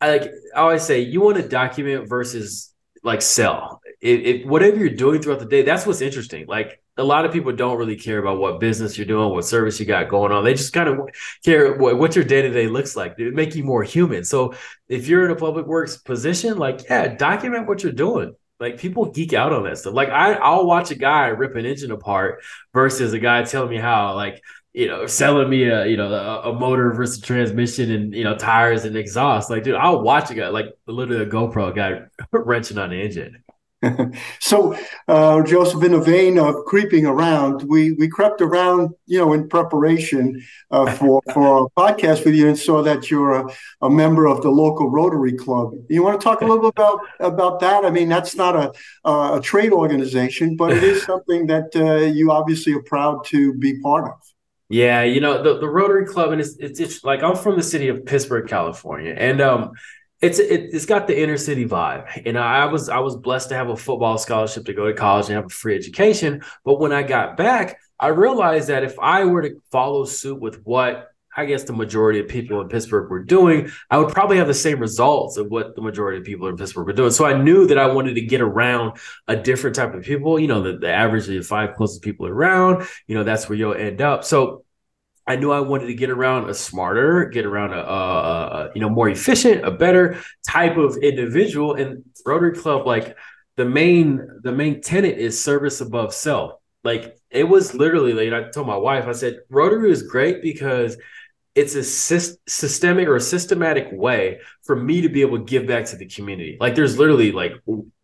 I 0.00 0.10
like 0.10 0.30
I 0.54 0.60
always 0.60 0.82
say, 0.82 1.00
you 1.00 1.20
want 1.20 1.36
to 1.36 1.48
document 1.48 2.08
versus 2.08 2.72
like 3.02 3.22
sell. 3.22 3.80
It, 4.00 4.26
it, 4.26 4.46
whatever 4.46 4.76
you're 4.76 4.90
doing 4.90 5.20
throughout 5.20 5.40
the 5.40 5.46
day, 5.46 5.62
that's 5.62 5.84
what's 5.86 6.00
interesting. 6.00 6.46
Like 6.46 6.80
a 6.98 7.04
lot 7.04 7.24
of 7.24 7.32
people 7.32 7.52
don't 7.52 7.78
really 7.78 7.96
care 7.96 8.18
about 8.18 8.38
what 8.38 8.58
business 8.58 8.98
you're 8.98 9.06
doing, 9.06 9.30
what 9.30 9.44
service 9.44 9.78
you 9.78 9.86
got 9.86 10.08
going 10.08 10.32
on. 10.32 10.44
They 10.44 10.54
just 10.54 10.72
kind 10.72 10.88
of 10.88 11.08
care 11.44 11.76
what, 11.76 11.96
what 11.96 12.16
your 12.16 12.24
day 12.24 12.42
to 12.42 12.50
day 12.50 12.66
looks 12.66 12.96
like. 12.96 13.14
It 13.18 13.34
make 13.34 13.54
you 13.54 13.62
more 13.62 13.84
human. 13.84 14.24
So 14.24 14.54
if 14.88 15.06
you're 15.06 15.24
in 15.24 15.30
a 15.30 15.36
public 15.36 15.66
works 15.66 15.96
position, 15.96 16.58
like 16.58 16.82
yeah, 16.90 17.14
document 17.14 17.68
what 17.68 17.82
you're 17.82 17.92
doing. 17.92 18.34
Like 18.60 18.78
people 18.78 19.12
geek 19.12 19.32
out 19.32 19.52
on 19.52 19.62
that 19.64 19.78
stuff. 19.78 19.94
Like 19.94 20.08
I, 20.08 20.34
I'll 20.34 20.66
watch 20.66 20.90
a 20.90 20.96
guy 20.96 21.28
rip 21.28 21.54
an 21.54 21.64
engine 21.64 21.92
apart 21.92 22.42
versus 22.74 23.12
a 23.12 23.18
guy 23.20 23.44
telling 23.44 23.70
me 23.70 23.78
how 23.78 24.16
like 24.16 24.42
you 24.72 24.88
know 24.88 25.06
selling 25.06 25.48
me 25.48 25.64
a 25.68 25.86
you 25.86 25.96
know 25.96 26.12
a, 26.12 26.50
a 26.50 26.52
motor 26.52 26.92
versus 26.92 27.20
transmission 27.20 27.92
and 27.92 28.14
you 28.14 28.24
know 28.24 28.36
tires 28.36 28.84
and 28.84 28.96
exhaust. 28.96 29.50
Like 29.50 29.62
dude, 29.62 29.76
I'll 29.76 30.02
watch 30.02 30.32
a 30.32 30.34
guy 30.34 30.48
like 30.48 30.66
literally 30.86 31.22
a 31.22 31.26
GoPro 31.26 31.72
guy 31.74 32.00
wrenching 32.32 32.78
on 32.78 32.90
the 32.90 33.00
engine. 33.00 33.44
so, 34.40 34.76
uh, 35.06 35.42
Joseph, 35.42 35.84
in 35.84 35.94
a 35.94 36.00
vein 36.00 36.38
of 36.38 36.64
creeping 36.66 37.06
around, 37.06 37.62
we 37.62 37.92
we 37.92 38.08
crept 38.08 38.40
around, 38.40 38.90
you 39.06 39.18
know, 39.18 39.32
in 39.32 39.48
preparation 39.48 40.42
uh, 40.70 40.90
for 40.92 41.22
for 41.32 41.64
a 41.64 41.80
podcast 41.80 42.24
with 42.24 42.34
you, 42.34 42.48
and 42.48 42.58
saw 42.58 42.82
that 42.82 43.10
you're 43.10 43.34
a, 43.34 43.44
a, 43.82 43.90
member 43.90 44.26
of 44.26 44.42
the 44.42 44.50
local 44.50 44.90
Rotary 44.90 45.32
Club. 45.32 45.74
You 45.88 46.02
want 46.02 46.20
to 46.20 46.24
talk 46.24 46.40
a 46.40 46.44
little 46.44 46.62
bit 46.62 46.72
about 46.76 47.00
about 47.20 47.60
that? 47.60 47.84
I 47.84 47.90
mean, 47.90 48.08
that's 48.08 48.34
not 48.34 48.56
a 48.56 48.72
a 49.08 49.40
trade 49.40 49.72
organization, 49.72 50.56
but 50.56 50.72
it 50.72 50.82
is 50.82 51.02
something 51.06 51.46
that 51.46 51.74
uh, 51.76 52.06
you 52.06 52.32
obviously 52.32 52.72
are 52.72 52.82
proud 52.82 53.24
to 53.26 53.54
be 53.54 53.80
part 53.80 54.10
of. 54.10 54.20
Yeah, 54.70 55.02
you 55.02 55.20
know 55.20 55.42
the, 55.42 55.60
the 55.60 55.68
Rotary 55.68 56.04
Club, 56.04 56.32
and 56.32 56.40
it's, 56.40 56.56
it's, 56.58 56.78
it's 56.78 57.04
like 57.04 57.22
I'm 57.22 57.36
from 57.36 57.56
the 57.56 57.62
city 57.62 57.88
of 57.88 58.04
Pittsburgh, 58.04 58.46
California, 58.46 59.14
and 59.16 59.40
um, 59.40 59.72
it's 60.20 60.38
it, 60.38 60.72
has 60.72 60.86
got 60.86 61.06
the 61.06 61.20
inner 61.20 61.36
city 61.36 61.66
vibe. 61.66 62.22
And 62.26 62.38
I 62.38 62.66
was 62.66 62.88
I 62.88 62.98
was 62.98 63.16
blessed 63.16 63.50
to 63.50 63.54
have 63.54 63.68
a 63.68 63.76
football 63.76 64.18
scholarship 64.18 64.64
to 64.66 64.72
go 64.72 64.86
to 64.86 64.94
college 64.94 65.26
and 65.26 65.36
have 65.36 65.46
a 65.46 65.50
free 65.50 65.76
education. 65.76 66.42
But 66.64 66.80
when 66.80 66.92
I 66.92 67.02
got 67.02 67.36
back 67.36 67.78
I 68.00 68.08
realized 68.08 68.68
that 68.68 68.84
if 68.84 68.98
I 68.98 69.24
were 69.24 69.42
to 69.42 69.60
follow 69.70 70.04
suit 70.04 70.40
with 70.40 70.62
what 70.64 71.08
I 71.36 71.44
guess 71.44 71.62
the 71.64 71.72
majority 71.72 72.18
of 72.18 72.26
people 72.26 72.60
in 72.60 72.68
Pittsburgh 72.68 73.08
were 73.10 73.22
doing 73.22 73.70
I 73.90 73.98
would 73.98 74.12
probably 74.12 74.38
have 74.38 74.48
the 74.48 74.54
same 74.54 74.80
results 74.80 75.36
of 75.36 75.48
what 75.48 75.76
the 75.76 75.82
majority 75.82 76.18
of 76.18 76.24
people 76.24 76.48
in 76.48 76.56
Pittsburgh 76.56 76.86
were 76.86 76.92
doing. 76.92 77.10
So 77.10 77.24
I 77.24 77.40
knew 77.40 77.66
that 77.68 77.78
I 77.78 77.86
wanted 77.86 78.14
to 78.14 78.20
get 78.20 78.40
around 78.40 78.98
a 79.28 79.36
different 79.36 79.76
type 79.76 79.94
of 79.94 80.02
people 80.02 80.38
you 80.38 80.48
know 80.48 80.62
the, 80.62 80.78
the 80.78 80.92
average 80.92 81.24
of 81.24 81.34
the 81.34 81.42
five 81.42 81.76
closest 81.76 82.02
people 82.02 82.26
around 82.26 82.86
you 83.06 83.16
know 83.16 83.24
that's 83.24 83.48
where 83.48 83.56
you'll 83.56 83.74
end 83.74 84.00
up. 84.00 84.24
So 84.24 84.64
I 85.28 85.36
knew 85.36 85.52
I 85.52 85.60
wanted 85.60 85.86
to 85.88 85.94
get 85.94 86.08
around 86.08 86.48
a 86.48 86.54
smarter, 86.54 87.26
get 87.26 87.44
around 87.44 87.74
a, 87.74 87.80
a, 87.80 87.90
a, 87.90 88.70
you 88.74 88.80
know 88.80 88.88
more 88.88 89.08
efficient, 89.10 89.64
a 89.64 89.70
better 89.70 90.18
type 90.48 90.76
of 90.78 90.96
individual. 90.96 91.74
And 91.74 92.02
Rotary 92.26 92.54
Club, 92.54 92.86
like 92.86 93.16
the 93.56 93.66
main 93.66 94.26
the 94.42 94.52
main 94.52 94.80
tenant 94.80 95.18
is 95.18 95.42
service 95.42 95.80
above 95.80 96.14
self. 96.14 96.52
Like 96.82 97.16
it 97.30 97.44
was 97.44 97.74
literally 97.74 98.14
like 98.14 98.32
I 98.32 98.50
told 98.50 98.66
my 98.66 98.76
wife, 98.76 99.06
I 99.06 99.12
said 99.12 99.40
Rotary 99.50 99.90
is 99.90 100.02
great 100.02 100.42
because 100.42 100.96
it's 101.54 101.74
a 101.74 101.82
systemic 101.82 103.08
or 103.08 103.16
a 103.16 103.20
systematic 103.20 103.88
way 103.90 104.40
for 104.62 104.76
me 104.76 105.00
to 105.00 105.08
be 105.08 105.22
able 105.22 105.38
to 105.38 105.44
give 105.44 105.66
back 105.66 105.84
to 105.86 105.96
the 105.96 106.06
community. 106.06 106.56
Like 106.58 106.74
there's 106.74 106.98
literally 106.98 107.32
like 107.32 107.52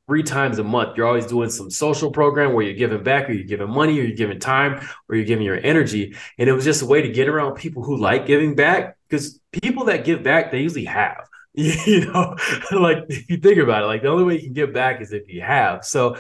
three 0.07 0.23
times 0.23 0.59
a 0.59 0.65
month. 0.65 0.97
You're 0.97 1.07
always 1.07 1.27
doing 1.27 1.51
some 1.51 1.71
social 1.71 2.11
program 2.11 2.53
where 2.53 2.65
you're 2.65 2.75
giving 2.75 3.03
back 3.03 3.29
or 3.29 3.33
you're 3.33 3.47
giving 3.47 3.71
money 3.71 3.99
or 3.99 4.03
you're 4.03 4.17
giving 4.17 4.39
time 4.39 4.87
or 5.09 5.17
you're 5.17 5.25
giving 5.25 5.45
your 5.45 5.59
energy. 5.63 6.15
And 6.39 6.49
it 6.49 6.53
was 6.53 6.65
just 6.65 6.83
a 6.83 6.87
way 6.87 7.03
to 7.03 7.09
get 7.09 7.29
around 7.29 7.55
people 7.55 7.83
who 7.83 7.97
like 7.97 8.27
giving 8.27 8.55
back 8.55 8.97
because 9.09 9.41
people 9.53 9.87
that 9.87 10.05
give 10.05 10.23
back, 10.23 10.51
they 10.51 10.61
usually 10.61 10.85
have. 10.85 11.29
You 11.57 12.07
know, 12.07 12.35
like 12.73 13.05
if 13.09 13.31
you 13.31 13.37
think 13.37 13.59
about 13.59 13.85
it, 13.85 13.87
like 13.87 14.03
the 14.03 14.09
only 14.09 14.25
way 14.25 14.35
you 14.35 14.41
can 14.41 14.55
give 14.55 14.73
back 14.73 15.01
is 15.01 15.13
if 15.13 15.29
you 15.29 15.41
have. 15.41 15.85
So 15.85 16.17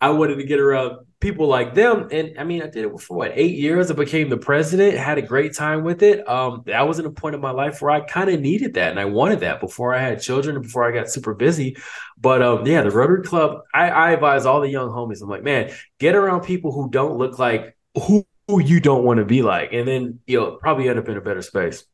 I 0.00 0.10
wanted 0.10 0.36
to 0.36 0.44
get 0.44 0.60
around 0.60 0.98
people 1.20 1.48
like 1.48 1.74
them. 1.74 2.08
And 2.12 2.38
I 2.38 2.44
mean, 2.44 2.62
I 2.62 2.66
did 2.68 2.84
it 2.84 3.00
for 3.00 3.16
what, 3.16 3.32
eight 3.34 3.56
years? 3.56 3.90
I 3.90 3.94
became 3.94 4.28
the 4.28 4.36
president, 4.36 4.96
had 4.96 5.18
a 5.18 5.22
great 5.22 5.54
time 5.54 5.82
with 5.82 6.02
it. 6.02 6.28
Um, 6.28 6.62
that 6.66 6.86
was 6.86 6.98
in 7.00 7.06
a 7.06 7.10
point 7.10 7.34
in 7.34 7.40
my 7.40 7.50
life 7.50 7.82
where 7.82 7.90
I 7.90 8.00
kind 8.00 8.30
of 8.30 8.40
needed 8.40 8.74
that 8.74 8.90
and 8.90 9.00
I 9.00 9.06
wanted 9.06 9.40
that 9.40 9.60
before 9.60 9.94
I 9.94 10.00
had 10.00 10.22
children 10.22 10.56
and 10.56 10.64
before 10.64 10.88
I 10.88 10.92
got 10.92 11.10
super 11.10 11.34
busy. 11.34 11.76
But 12.16 12.42
um, 12.42 12.64
yeah, 12.66 12.82
the 12.82 12.90
Rotary 12.90 13.24
Club, 13.24 13.62
I, 13.74 13.90
I 13.90 14.10
advise 14.12 14.46
all 14.46 14.60
the 14.60 14.68
young 14.68 14.90
homies, 14.90 15.20
I'm 15.20 15.28
like, 15.28 15.42
man, 15.42 15.72
get 15.98 16.14
around 16.14 16.42
people 16.42 16.72
who 16.72 16.88
don't 16.90 17.18
look 17.18 17.38
like 17.38 17.76
who, 17.94 18.24
who 18.46 18.60
you 18.60 18.78
don't 18.78 19.04
want 19.04 19.18
to 19.18 19.24
be 19.24 19.42
like. 19.42 19.72
And 19.72 19.88
then 19.88 20.20
you'll 20.26 20.52
probably 20.52 20.88
end 20.88 20.98
up 20.98 21.08
in 21.08 21.16
a 21.16 21.20
better 21.20 21.42
space. 21.42 21.84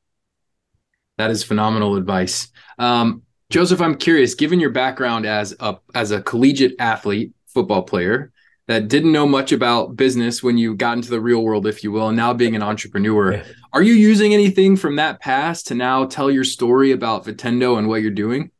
That 1.17 1.31
is 1.31 1.43
phenomenal 1.45 1.97
advice. 1.97 2.49
Um, 2.79 3.23
Joseph, 3.51 3.81
I'm 3.81 3.97
curious, 3.97 4.35
given 4.35 4.59
your 4.59 4.71
background 4.71 5.27
as 5.27 5.55
a 5.61 5.77
as 5.95 6.11
a 6.11 6.21
collegiate 6.21 6.75
athlete, 6.81 7.34
football 7.55 7.83
player 7.83 8.33
that 8.67 8.88
didn't 8.88 9.12
know 9.12 9.27
much 9.27 9.53
about 9.53 9.97
business 9.97 10.43
when 10.43 10.57
you 10.57 10.75
got 10.75 10.97
into 10.97 11.11
the 11.11 11.21
real 11.21 11.43
world, 11.43 11.67
if 11.67 11.85
you 11.85 11.93
will, 11.93 12.09
and 12.09 12.17
now 12.17 12.33
being 12.33 12.57
an 12.57 12.62
entrepreneur, 12.62 13.35
yeah. 13.35 13.45
are 13.73 13.83
you 13.83 13.93
using 13.93 14.33
anything 14.33 14.77
from 14.77 14.97
that 14.97 15.21
past 15.21 15.67
to 15.67 15.75
now 15.75 16.07
tell 16.07 16.31
your 16.31 16.45
story 16.45 16.93
about 16.93 17.25
Vitendo 17.25 17.79
and 17.79 17.88
what 17.88 18.01
you're 18.03 18.11
doing? 18.11 18.51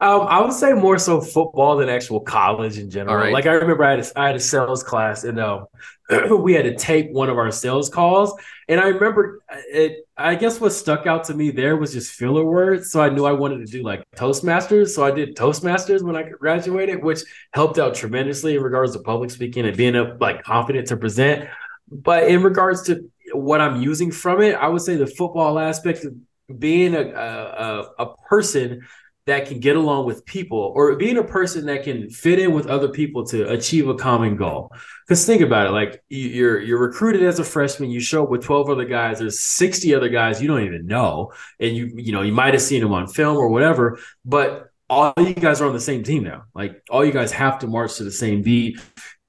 Um, 0.00 0.22
I 0.22 0.40
would 0.40 0.52
say 0.52 0.72
more 0.72 0.98
so 0.98 1.20
football 1.20 1.76
than 1.76 1.88
actual 1.88 2.20
college 2.20 2.78
in 2.78 2.90
general. 2.90 3.16
Right. 3.16 3.32
Like 3.32 3.46
I 3.46 3.52
remember 3.52 3.84
I 3.84 3.90
had 3.92 4.00
a, 4.00 4.18
I 4.18 4.26
had 4.26 4.36
a 4.36 4.40
sales 4.40 4.82
class 4.82 5.24
and 5.24 5.38
um, 5.38 5.66
we 6.40 6.52
had 6.52 6.64
to 6.64 6.74
tape 6.74 7.10
one 7.12 7.30
of 7.30 7.38
our 7.38 7.50
sales 7.50 7.88
calls, 7.88 8.34
and 8.68 8.80
I 8.80 8.88
remember 8.88 9.40
it. 9.68 10.06
I 10.16 10.34
guess 10.34 10.60
what 10.60 10.70
stuck 10.70 11.06
out 11.06 11.24
to 11.24 11.34
me 11.34 11.50
there 11.50 11.76
was 11.76 11.92
just 11.92 12.12
filler 12.12 12.44
words. 12.44 12.90
So 12.90 13.00
I 13.00 13.08
knew 13.08 13.24
I 13.24 13.32
wanted 13.32 13.66
to 13.66 13.72
do 13.72 13.82
like 13.82 14.04
Toastmasters. 14.16 14.88
So 14.88 15.04
I 15.04 15.10
did 15.10 15.36
Toastmasters 15.36 16.02
when 16.02 16.16
I 16.16 16.22
graduated, 16.22 17.02
which 17.02 17.20
helped 17.52 17.78
out 17.78 17.94
tremendously 17.94 18.56
in 18.56 18.62
regards 18.62 18.92
to 18.92 18.98
public 18.98 19.30
speaking 19.30 19.64
and 19.64 19.76
being 19.76 19.96
a, 19.96 20.16
like 20.20 20.42
confident 20.42 20.88
to 20.88 20.96
present. 20.96 21.48
But 21.90 22.28
in 22.28 22.42
regards 22.42 22.82
to 22.84 23.10
what 23.32 23.60
I'm 23.60 23.80
using 23.80 24.10
from 24.10 24.42
it, 24.42 24.54
I 24.54 24.68
would 24.68 24.82
say 24.82 24.96
the 24.96 25.06
football 25.06 25.58
aspect 25.58 26.04
of 26.04 26.14
being 26.58 26.94
a, 26.94 27.08
a, 27.08 27.90
a 27.98 28.16
person 28.28 28.82
that 29.26 29.46
can 29.46 29.58
get 29.58 29.76
along 29.76 30.04
with 30.06 30.24
people 30.26 30.72
or 30.76 30.94
being 30.96 31.16
a 31.16 31.24
person 31.24 31.66
that 31.66 31.82
can 31.82 32.10
fit 32.10 32.38
in 32.38 32.52
with 32.52 32.66
other 32.66 32.88
people 32.88 33.24
to 33.24 33.48
achieve 33.50 33.88
a 33.88 33.94
common 33.94 34.36
goal. 34.36 34.70
Because 35.06 35.24
think 35.24 35.40
about 35.40 35.66
it 35.66 35.70
like 35.70 36.02
you're 36.08 36.60
you're 36.60 36.78
recruited 36.78 37.22
as 37.22 37.38
a 37.38 37.44
freshman 37.44 37.90
you 37.90 38.00
show 38.00 38.24
up 38.24 38.30
with 38.30 38.42
12 38.44 38.70
other 38.70 38.84
guys 38.84 39.18
there's 39.18 39.40
60 39.40 39.94
other 39.94 40.08
guys 40.08 40.40
you 40.40 40.48
don't 40.48 40.64
even 40.64 40.86
know 40.86 41.32
and 41.60 41.76
you 41.76 41.92
you 41.96 42.12
know 42.12 42.22
you 42.22 42.32
might 42.32 42.54
have 42.54 42.62
seen 42.62 42.80
them 42.80 42.92
on 42.92 43.06
film 43.06 43.36
or 43.36 43.48
whatever 43.48 43.98
but 44.24 44.70
all 44.88 45.12
you 45.18 45.34
guys 45.34 45.60
are 45.60 45.66
on 45.66 45.72
the 45.72 45.80
same 45.80 46.02
team 46.02 46.24
now. 46.24 46.44
Like 46.54 46.82
all 46.90 47.04
you 47.04 47.12
guys 47.12 47.32
have 47.32 47.58
to 47.60 47.66
march 47.66 47.96
to 47.96 48.04
the 48.04 48.10
same 48.10 48.42
beat 48.42 48.80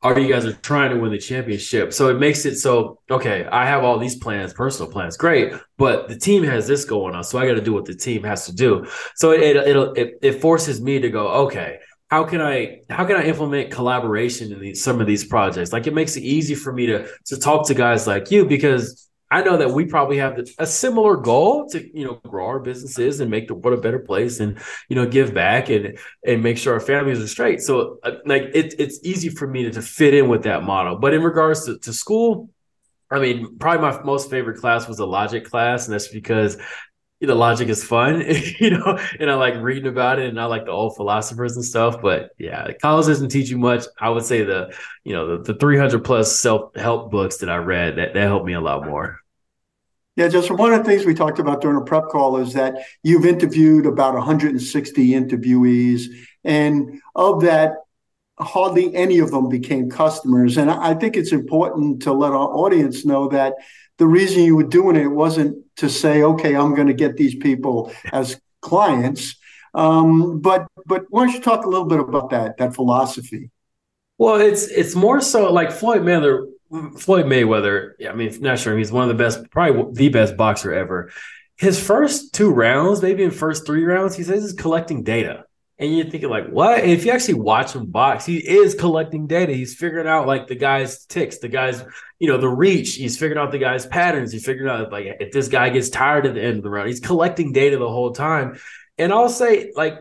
or 0.05 0.19
you 0.19 0.31
guys 0.31 0.45
are 0.45 0.53
trying 0.53 0.91
to 0.91 0.97
win 0.97 1.11
the 1.11 1.17
championship. 1.17 1.91
So 1.91 2.09
it 2.09 2.19
makes 2.19 2.45
it 2.45 2.57
so 2.57 2.99
okay, 3.09 3.45
I 3.45 3.65
have 3.65 3.83
all 3.83 3.97
these 3.97 4.15
plans, 4.15 4.53
personal 4.53 4.91
plans, 4.91 5.17
great, 5.17 5.53
but 5.77 6.07
the 6.07 6.17
team 6.17 6.43
has 6.43 6.67
this 6.67 6.85
going 6.85 7.15
on, 7.15 7.23
so 7.23 7.39
I 7.39 7.47
got 7.47 7.55
to 7.55 7.61
do 7.61 7.73
what 7.73 7.85
the 7.85 7.95
team 7.95 8.23
has 8.23 8.45
to 8.45 8.53
do. 8.53 8.85
So 9.15 9.31
it 9.31 9.55
it 9.55 9.97
it, 9.97 10.19
it 10.21 10.41
forces 10.41 10.79
me 10.79 10.99
to 10.99 11.09
go, 11.09 11.27
okay, 11.45 11.79
how 12.09 12.23
can 12.23 12.39
I 12.39 12.81
how 12.89 13.05
can 13.05 13.15
I 13.15 13.23
implement 13.23 13.71
collaboration 13.71 14.51
in 14.51 14.59
these, 14.59 14.83
some 14.83 15.01
of 15.01 15.07
these 15.07 15.25
projects? 15.25 15.73
Like 15.73 15.87
it 15.87 15.93
makes 15.93 16.15
it 16.15 16.23
easy 16.23 16.55
for 16.55 16.71
me 16.71 16.85
to 16.85 17.07
to 17.25 17.39
talk 17.39 17.67
to 17.67 17.73
guys 17.73 18.05
like 18.05 18.29
you 18.29 18.45
because 18.45 19.09
I 19.35 19.41
know 19.41 19.57
that 19.57 19.71
we 19.71 19.83
probably 19.83 20.15
have 20.19 20.39
a 20.59 20.65
similar 20.65 21.17
goal 21.17 21.67
to 21.71 21.85
you 21.93 22.05
know 22.05 22.21
grow 22.25 22.45
our 22.47 22.59
businesses 22.59 23.19
and 23.19 23.29
make 23.29 23.49
the 23.49 23.53
world 23.53 23.77
a 23.77 23.81
better 23.81 23.99
place 23.99 24.39
and 24.39 24.57
you 24.87 24.95
know 24.95 25.05
give 25.05 25.33
back 25.33 25.67
and 25.69 25.97
and 26.25 26.41
make 26.41 26.57
sure 26.57 26.73
our 26.73 26.79
families 26.79 27.19
are 27.19 27.27
straight. 27.27 27.59
So 27.59 27.99
uh, 28.03 28.11
like 28.25 28.43
it, 28.53 28.75
it's 28.79 28.97
easy 29.03 29.27
for 29.27 29.45
me 29.45 29.63
to, 29.63 29.71
to 29.71 29.81
fit 29.81 30.13
in 30.13 30.29
with 30.29 30.43
that 30.43 30.63
model. 30.63 30.95
But 30.95 31.13
in 31.13 31.21
regards 31.21 31.65
to, 31.65 31.77
to 31.79 31.91
school, 31.91 32.49
I 33.11 33.19
mean, 33.19 33.57
probably 33.57 33.81
my 33.81 34.01
most 34.03 34.29
favorite 34.29 34.61
class 34.61 34.87
was 34.87 34.99
a 34.99 35.05
logic 35.05 35.43
class, 35.43 35.85
and 35.85 35.93
that's 35.93 36.07
because 36.07 36.57
know, 37.27 37.35
logic 37.35 37.67
is 37.67 37.83
fun, 37.83 38.21
you 38.59 38.69
know, 38.69 38.97
and 39.19 39.29
I 39.29 39.35
like 39.35 39.55
reading 39.55 39.87
about 39.87 40.19
it 40.19 40.29
and 40.29 40.39
I 40.39 40.45
like 40.45 40.65
the 40.65 40.71
old 40.71 40.95
philosophers 40.95 41.55
and 41.55 41.65
stuff. 41.65 42.01
But 42.01 42.29
yeah, 42.37 42.71
college 42.81 43.07
doesn't 43.07 43.29
teach 43.29 43.49
you 43.49 43.57
much. 43.57 43.83
I 43.99 44.09
would 44.09 44.23
say 44.23 44.43
the, 44.43 44.73
you 45.03 45.13
know, 45.13 45.37
the, 45.37 45.53
the 45.53 45.59
300 45.59 46.03
plus 46.03 46.39
self 46.39 46.75
help 46.75 47.11
books 47.11 47.37
that 47.37 47.49
I 47.49 47.57
read 47.57 47.97
that, 47.97 48.13
that 48.13 48.21
helped 48.21 48.45
me 48.45 48.53
a 48.53 48.61
lot 48.61 48.85
more. 48.85 49.19
Yeah, 50.15 50.29
just 50.29 50.49
one 50.49 50.73
of 50.73 50.83
the 50.83 50.89
things 50.89 51.05
we 51.05 51.13
talked 51.13 51.39
about 51.39 51.61
during 51.61 51.77
a 51.77 51.83
prep 51.83 52.05
call 52.07 52.37
is 52.37 52.53
that 52.53 52.75
you've 53.03 53.25
interviewed 53.25 53.85
about 53.85 54.13
160 54.13 55.09
interviewees, 55.09 56.05
and 56.45 57.01
of 57.15 57.41
that, 57.41 57.73
hardly 58.39 58.93
any 58.95 59.19
of 59.19 59.31
them 59.31 59.49
became 59.49 59.89
customers. 59.89 60.57
And 60.57 60.71
I 60.71 60.93
think 60.93 61.17
it's 61.17 61.31
important 61.31 62.01
to 62.03 62.13
let 62.13 62.31
our 62.31 62.47
audience 62.47 63.05
know 63.05 63.27
that 63.29 63.55
the 63.97 64.07
reason 64.07 64.43
you 64.43 64.55
were 64.55 64.63
doing 64.63 64.95
it 64.95 65.07
wasn't 65.07 65.57
to 65.77 65.89
say, 65.89 66.23
okay, 66.23 66.55
I'm 66.55 66.75
going 66.75 66.87
to 66.87 66.93
get 66.93 67.17
these 67.17 67.35
people 67.35 67.91
as 68.11 68.39
clients. 68.61 69.35
Um, 69.73 70.39
but 70.39 70.67
but 70.85 71.03
why 71.09 71.25
don't 71.25 71.33
you 71.33 71.41
talk 71.41 71.65
a 71.65 71.69
little 71.69 71.87
bit 71.87 71.99
about 71.99 72.29
that 72.29 72.57
that 72.57 72.73
philosophy? 72.73 73.51
Well, 74.17 74.39
it's 74.39 74.67
it's 74.67 74.95
more 74.95 75.19
so 75.19 75.51
like 75.51 75.71
Floyd 75.71 76.01
Mayweather. 76.01 76.47
Floyd 76.69 77.25
Mayweather. 77.25 77.91
I 78.09 78.13
mean, 78.13 78.35
not 78.41 78.59
sure 78.59 78.77
he's 78.77 78.91
one 78.91 79.09
of 79.09 79.17
the 79.17 79.23
best, 79.23 79.49
probably 79.51 79.93
the 79.93 80.09
best 80.09 80.35
boxer 80.35 80.73
ever. 80.73 81.11
His 81.57 81.81
first 81.81 82.33
two 82.33 82.51
rounds, 82.51 83.01
maybe 83.01 83.23
in 83.23 83.31
first 83.31 83.65
three 83.65 83.83
rounds, 83.83 84.15
he 84.15 84.23
says 84.23 84.41
he's 84.41 84.53
collecting 84.53 85.03
data. 85.03 85.45
And 85.77 85.95
you're 85.95 86.09
thinking 86.09 86.29
like, 86.29 86.47
what? 86.47 86.79
And 86.79 86.91
if 86.91 87.05
you 87.05 87.11
actually 87.11 87.35
watch 87.35 87.73
him 87.73 87.87
box, 87.87 88.25
he 88.25 88.37
is 88.37 88.75
collecting 88.75 89.27
data. 89.27 89.53
He's 89.53 89.75
figuring 89.75 90.07
out 90.07 90.25
like 90.25 90.47
the 90.47 90.55
guy's 90.55 91.05
ticks, 91.05 91.39
the 91.39 91.49
guy's, 91.49 91.83
you 92.17 92.29
know, 92.29 92.37
the 92.37 92.47
reach. 92.47 92.95
He's 92.95 93.17
figuring 93.17 93.41
out 93.41 93.51
the 93.51 93.57
guy's 93.57 93.85
patterns. 93.85 94.31
He's 94.31 94.45
figuring 94.45 94.71
out 94.71 94.91
like 94.91 95.17
if 95.19 95.33
this 95.33 95.49
guy 95.49 95.69
gets 95.69 95.89
tired 95.89 96.25
at 96.25 96.33
the 96.33 96.41
end 96.41 96.57
of 96.57 96.63
the 96.63 96.69
round. 96.69 96.87
He's 96.87 97.01
collecting 97.01 97.51
data 97.51 97.77
the 97.77 97.89
whole 97.89 98.11
time. 98.11 98.57
And 98.97 99.11
I'll 99.11 99.29
say 99.29 99.73
like 99.75 99.99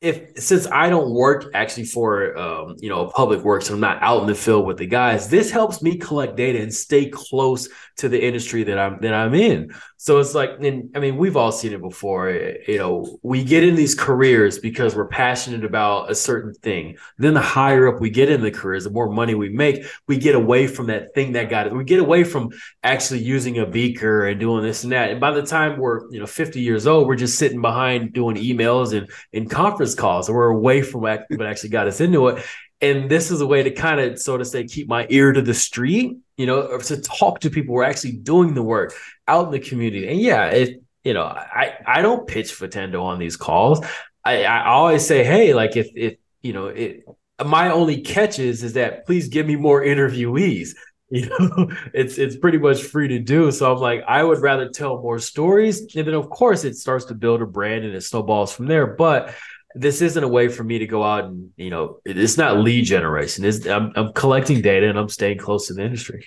if 0.00 0.38
since 0.38 0.68
I 0.68 0.90
don't 0.90 1.10
work 1.12 1.50
actually 1.54 1.86
for 1.86 2.36
um, 2.38 2.76
you 2.78 2.88
know 2.88 3.08
public 3.08 3.40
works, 3.42 3.68
I'm 3.68 3.80
not 3.80 4.00
out 4.00 4.20
in 4.20 4.28
the 4.28 4.34
field 4.34 4.64
with 4.64 4.78
the 4.78 4.86
guys. 4.86 5.28
This 5.28 5.50
helps 5.50 5.82
me 5.82 5.96
collect 5.96 6.36
data 6.36 6.60
and 6.60 6.72
stay 6.72 7.06
close 7.06 7.68
to 7.96 8.08
the 8.08 8.24
industry 8.24 8.62
that 8.64 8.78
I'm 8.78 9.00
that 9.00 9.12
I'm 9.12 9.34
in. 9.34 9.74
So 9.96 10.20
it's 10.20 10.32
like, 10.32 10.50
and 10.60 10.90
I 10.94 11.00
mean, 11.00 11.16
we've 11.16 11.36
all 11.36 11.50
seen 11.50 11.72
it 11.72 11.80
before. 11.80 12.30
You 12.30 12.78
know, 12.78 13.18
we 13.24 13.42
get 13.42 13.64
in 13.64 13.74
these 13.74 13.96
careers 13.96 14.60
because 14.60 14.94
we're 14.94 15.08
passionate 15.08 15.64
about 15.64 16.08
a 16.08 16.14
certain 16.14 16.54
thing. 16.54 16.96
Then 17.18 17.34
the 17.34 17.40
higher 17.40 17.88
up 17.88 18.00
we 18.00 18.08
get 18.08 18.30
in 18.30 18.40
the 18.40 18.52
careers, 18.52 18.84
the 18.84 18.90
more 18.90 19.10
money 19.10 19.34
we 19.34 19.48
make, 19.48 19.84
we 20.06 20.16
get 20.16 20.36
away 20.36 20.68
from 20.68 20.86
that 20.86 21.12
thing 21.14 21.32
that 21.32 21.50
got 21.50 21.66
it. 21.66 21.74
We 21.74 21.82
get 21.82 21.98
away 21.98 22.22
from 22.22 22.50
actually 22.84 23.24
using 23.24 23.58
a 23.58 23.66
beaker 23.66 24.28
and 24.28 24.38
doing 24.38 24.62
this 24.62 24.84
and 24.84 24.92
that. 24.92 25.10
And 25.10 25.20
by 25.20 25.32
the 25.32 25.42
time 25.42 25.80
we're 25.80 26.08
you 26.12 26.20
know 26.20 26.26
50 26.26 26.60
years 26.60 26.86
old, 26.86 27.08
we're 27.08 27.16
just 27.16 27.36
sitting 27.36 27.60
behind 27.60 28.12
doing 28.12 28.36
emails 28.36 28.96
and 28.96 29.10
in 29.32 29.48
conference 29.48 29.87
calls, 29.94 30.28
and 30.28 30.36
we're 30.36 30.48
away 30.48 30.82
from 30.82 31.02
what 31.02 31.26
actually 31.40 31.70
got 31.70 31.86
us 31.86 32.00
into 32.00 32.28
it. 32.28 32.44
And 32.80 33.10
this 33.10 33.30
is 33.30 33.40
a 33.40 33.46
way 33.46 33.62
to 33.64 33.70
kind 33.70 34.00
of 34.00 34.18
so 34.18 34.36
to 34.36 34.44
say 34.44 34.64
keep 34.64 34.88
my 34.88 35.06
ear 35.10 35.32
to 35.32 35.42
the 35.42 35.54
street 35.54 36.18
you 36.38 36.46
know 36.46 36.78
to 36.78 36.96
talk 37.02 37.40
to 37.40 37.50
people 37.50 37.74
who 37.74 37.80
are 37.80 37.84
actually 37.84 38.12
doing 38.12 38.54
the 38.54 38.62
work 38.62 38.94
out 39.26 39.46
in 39.46 39.52
the 39.52 39.60
community. 39.60 40.08
And 40.08 40.18
yeah 40.18 40.46
it 40.46 40.82
you 41.04 41.12
know 41.12 41.24
i 41.24 41.74
i 41.86 42.00
don't 42.00 42.26
pitch 42.26 42.52
Vitendo 42.58 43.02
on 43.02 43.18
these 43.18 43.36
calls. 43.36 43.84
I 44.24 44.44
i 44.44 44.68
always 44.68 45.06
say 45.06 45.24
hey 45.24 45.52
like 45.52 45.76
if 45.76 45.88
if 45.94 46.16
you 46.40 46.54
know 46.54 46.68
it 46.68 47.04
my 47.44 47.70
only 47.70 48.00
catch 48.00 48.38
is 48.38 48.62
is 48.62 48.72
that 48.72 49.04
please 49.04 49.28
give 49.28 49.46
me 49.46 49.56
more 49.56 49.82
interviewees. 49.82 50.70
You 51.10 51.26
know 51.26 51.70
it's 51.94 52.18
it's 52.18 52.36
pretty 52.36 52.58
much 52.58 52.82
free 52.82 53.08
to 53.08 53.18
do. 53.18 53.50
So 53.50 53.72
i'm 53.72 53.78
like 53.78 54.04
i 54.06 54.22
would 54.22 54.40
rather 54.42 54.68
tell 54.68 55.00
more 55.00 55.18
stories. 55.18 55.80
And 55.96 56.06
then 56.06 56.12
of 56.12 56.28
course 56.28 56.64
it 56.64 56.76
starts 56.76 57.06
to 57.06 57.14
build 57.14 57.40
a 57.40 57.46
brand 57.46 57.86
and 57.86 57.94
it 57.94 58.02
snowballs 58.02 58.52
from 58.52 58.66
there. 58.66 58.86
But 58.86 59.34
this 59.74 60.00
isn't 60.02 60.22
a 60.22 60.28
way 60.28 60.48
for 60.48 60.64
me 60.64 60.78
to 60.78 60.86
go 60.86 61.02
out 61.02 61.24
and 61.24 61.50
you 61.56 61.70
know 61.70 62.00
it's 62.04 62.36
not 62.36 62.58
lead 62.58 62.84
generation. 62.84 63.44
It's, 63.44 63.66
I'm, 63.66 63.92
I'm 63.96 64.12
collecting 64.12 64.60
data 64.62 64.88
and 64.88 64.98
i'm 64.98 65.08
staying 65.08 65.38
close 65.38 65.66
to 65.68 65.74
the 65.74 65.84
industry. 65.84 66.26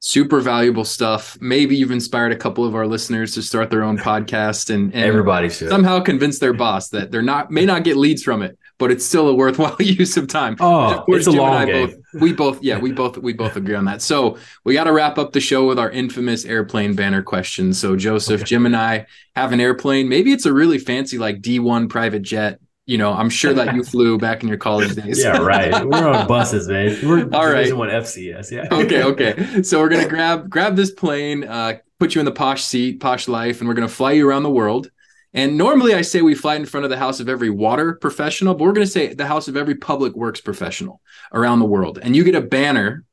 Super 0.00 0.40
valuable 0.40 0.84
stuff. 0.84 1.36
Maybe 1.40 1.76
you've 1.76 1.90
inspired 1.90 2.30
a 2.30 2.36
couple 2.36 2.64
of 2.64 2.76
our 2.76 2.86
listeners 2.86 3.34
to 3.34 3.42
start 3.42 3.68
their 3.68 3.82
own 3.82 3.98
podcast 3.98 4.72
and, 4.72 4.94
and 4.94 5.04
everybody 5.04 5.48
should. 5.48 5.70
somehow 5.70 6.00
convince 6.00 6.38
their 6.38 6.52
boss 6.52 6.90
that 6.90 7.10
they're 7.10 7.22
not 7.22 7.50
may 7.50 7.64
not 7.64 7.84
get 7.84 7.96
leads 7.96 8.22
from 8.22 8.42
it 8.42 8.58
but 8.78 8.92
it's 8.92 9.04
still 9.04 9.28
a 9.28 9.34
worthwhile 9.34 9.76
use 9.80 10.16
of 10.16 10.28
time. 10.28 10.56
Oh, 10.60 11.04
it's 11.08 11.26
a 11.26 11.32
Jim 11.32 11.40
long 11.40 11.66
game. 11.66 11.88
Both, 11.88 12.22
we 12.22 12.32
both, 12.32 12.62
yeah, 12.62 12.78
we 12.78 12.92
both, 12.92 13.18
we 13.18 13.32
both 13.32 13.56
agree 13.56 13.74
on 13.74 13.84
that. 13.86 14.00
So 14.00 14.38
we 14.64 14.72
got 14.72 14.84
to 14.84 14.92
wrap 14.92 15.18
up 15.18 15.32
the 15.32 15.40
show 15.40 15.66
with 15.66 15.78
our 15.78 15.90
infamous 15.90 16.44
airplane 16.44 16.94
banner 16.94 17.22
question. 17.22 17.74
So 17.74 17.96
Joseph, 17.96 18.42
okay. 18.42 18.48
Jim, 18.48 18.66
and 18.66 18.76
I 18.76 19.06
have 19.34 19.52
an 19.52 19.60
airplane. 19.60 20.08
Maybe 20.08 20.32
it's 20.32 20.46
a 20.46 20.52
really 20.52 20.78
fancy, 20.78 21.18
like 21.18 21.42
D1 21.42 21.90
private 21.90 22.22
jet. 22.22 22.60
You 22.86 22.96
know, 22.96 23.12
I'm 23.12 23.28
sure 23.28 23.52
that 23.52 23.74
you 23.74 23.84
flew 23.84 24.16
back 24.16 24.42
in 24.42 24.48
your 24.48 24.56
college 24.56 24.94
days. 24.94 25.22
yeah, 25.22 25.36
right. 25.36 25.84
We're 25.84 26.08
on 26.08 26.26
buses, 26.28 26.68
man. 26.68 26.96
We're 27.06 27.28
all 27.34 27.50
right. 27.50 27.74
One 27.76 27.90
FCS, 27.90 28.50
yeah. 28.50 28.66
okay, 28.72 29.02
okay. 29.02 29.62
So 29.62 29.80
we're 29.80 29.90
gonna 29.90 30.08
grab 30.08 30.48
grab 30.48 30.74
this 30.74 30.90
plane, 30.90 31.44
uh, 31.44 31.78
put 31.98 32.14
you 32.14 32.20
in 32.20 32.24
the 32.24 32.32
posh 32.32 32.64
seat, 32.64 33.00
posh 33.00 33.28
life, 33.28 33.60
and 33.60 33.68
we're 33.68 33.74
gonna 33.74 33.88
fly 33.88 34.12
you 34.12 34.26
around 34.26 34.44
the 34.44 34.50
world 34.50 34.90
And 35.34 35.58
normally 35.58 35.94
I 35.94 36.02
say 36.02 36.22
we 36.22 36.34
fly 36.34 36.56
in 36.56 36.64
front 36.64 36.84
of 36.84 36.90
the 36.90 36.96
house 36.96 37.20
of 37.20 37.28
every 37.28 37.50
water 37.50 37.94
professional, 37.94 38.54
but 38.54 38.64
we're 38.64 38.72
going 38.72 38.86
to 38.86 38.90
say 38.90 39.12
the 39.12 39.26
house 39.26 39.48
of 39.48 39.56
every 39.56 39.74
public 39.74 40.14
works 40.14 40.40
professional 40.40 41.00
around 41.32 41.58
the 41.58 41.66
world. 41.66 41.98
And 42.00 42.16
you 42.16 42.24
get 42.24 42.34
a 42.34 42.40
banner, 42.40 43.04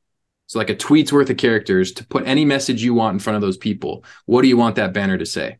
it's 0.46 0.54
like 0.54 0.70
a 0.70 0.76
tweet's 0.76 1.12
worth 1.12 1.28
of 1.28 1.36
characters 1.36 1.92
to 1.92 2.06
put 2.06 2.26
any 2.26 2.44
message 2.44 2.82
you 2.82 2.94
want 2.94 3.14
in 3.14 3.18
front 3.18 3.36
of 3.36 3.42
those 3.42 3.58
people. 3.58 4.04
What 4.24 4.42
do 4.42 4.48
you 4.48 4.56
want 4.56 4.76
that 4.76 4.94
banner 4.94 5.18
to 5.18 5.26
say? 5.26 5.58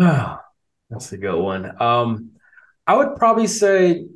Oh, 0.00 0.38
that's 0.90 1.12
a 1.12 1.18
good 1.18 1.40
one. 1.40 1.80
Um, 1.80 2.30
I 2.86 2.96
would 2.96 3.16
probably 3.16 3.46
say 3.46 4.06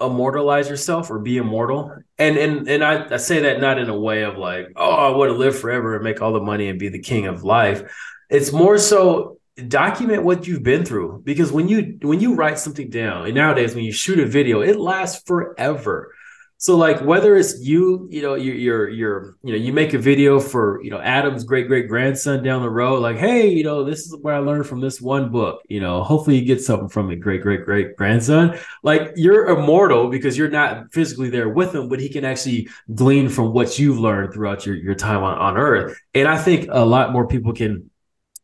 immortalize 0.00 0.68
yourself 0.68 1.10
or 1.10 1.18
be 1.18 1.36
immortal. 1.36 1.96
And 2.18 2.36
and 2.36 2.68
and 2.68 2.84
I, 2.84 3.14
I 3.14 3.16
say 3.18 3.40
that 3.40 3.60
not 3.60 3.78
in 3.78 3.88
a 3.88 3.98
way 3.98 4.22
of 4.22 4.36
like, 4.36 4.72
oh, 4.76 4.90
I 4.90 5.16
want 5.16 5.30
to 5.30 5.36
live 5.36 5.58
forever 5.58 5.94
and 5.94 6.04
make 6.04 6.20
all 6.20 6.32
the 6.32 6.40
money 6.40 6.68
and 6.68 6.78
be 6.78 6.88
the 6.88 6.98
king 6.98 7.26
of 7.26 7.44
life. 7.44 7.82
It's 8.30 8.52
more 8.52 8.78
so 8.78 9.38
document 9.68 10.24
what 10.24 10.46
you've 10.46 10.64
been 10.64 10.84
through 10.84 11.22
because 11.24 11.52
when 11.52 11.68
you 11.68 11.96
when 12.02 12.20
you 12.20 12.34
write 12.34 12.58
something 12.58 12.90
down 12.90 13.26
and 13.26 13.34
nowadays 13.34 13.74
when 13.74 13.84
you 13.84 13.92
shoot 13.92 14.18
a 14.18 14.26
video 14.26 14.62
it 14.62 14.78
lasts 14.78 15.22
forever. 15.26 16.12
So 16.56 16.76
like 16.76 17.00
whether 17.02 17.36
it's 17.36 17.60
you 17.60 18.08
you 18.10 18.22
know 18.22 18.34
you're, 18.34 18.54
you're 18.54 18.88
you're 18.88 19.36
you 19.42 19.52
know 19.52 19.58
you 19.58 19.72
make 19.72 19.92
a 19.92 19.98
video 19.98 20.40
for 20.40 20.82
you 20.82 20.90
know 20.90 20.98
adam's 20.98 21.44
great 21.44 21.66
great 21.66 21.88
grandson 21.88 22.42
down 22.42 22.62
the 22.62 22.70
road 22.70 23.02
like 23.02 23.18
hey 23.18 23.48
you 23.48 23.64
know 23.64 23.84
this 23.84 24.06
is 24.06 24.16
what 24.22 24.34
i 24.34 24.38
learned 24.38 24.66
from 24.66 24.80
this 24.80 24.98
one 25.00 25.30
book 25.30 25.60
you 25.68 25.78
know 25.78 26.02
hopefully 26.02 26.38
you 26.38 26.44
get 26.46 26.62
something 26.62 26.88
from 26.88 27.10
it 27.10 27.16
great 27.16 27.42
great 27.42 27.64
great 27.64 27.96
grandson. 27.96 28.58
Like 28.82 29.12
you're 29.14 29.48
immortal 29.48 30.08
because 30.08 30.38
you're 30.38 30.48
not 30.48 30.92
physically 30.92 31.28
there 31.28 31.48
with 31.48 31.74
him 31.74 31.88
but 31.88 32.00
he 32.00 32.08
can 32.08 32.24
actually 32.24 32.68
glean 32.94 33.28
from 33.28 33.52
what 33.52 33.78
you've 33.78 33.98
learned 33.98 34.32
throughout 34.32 34.64
your, 34.64 34.76
your 34.76 34.94
time 34.94 35.22
on, 35.22 35.36
on 35.38 35.56
earth. 35.56 36.00
And 36.14 36.26
i 36.26 36.38
think 36.38 36.68
a 36.70 36.84
lot 36.84 37.12
more 37.12 37.26
people 37.26 37.52
can 37.52 37.90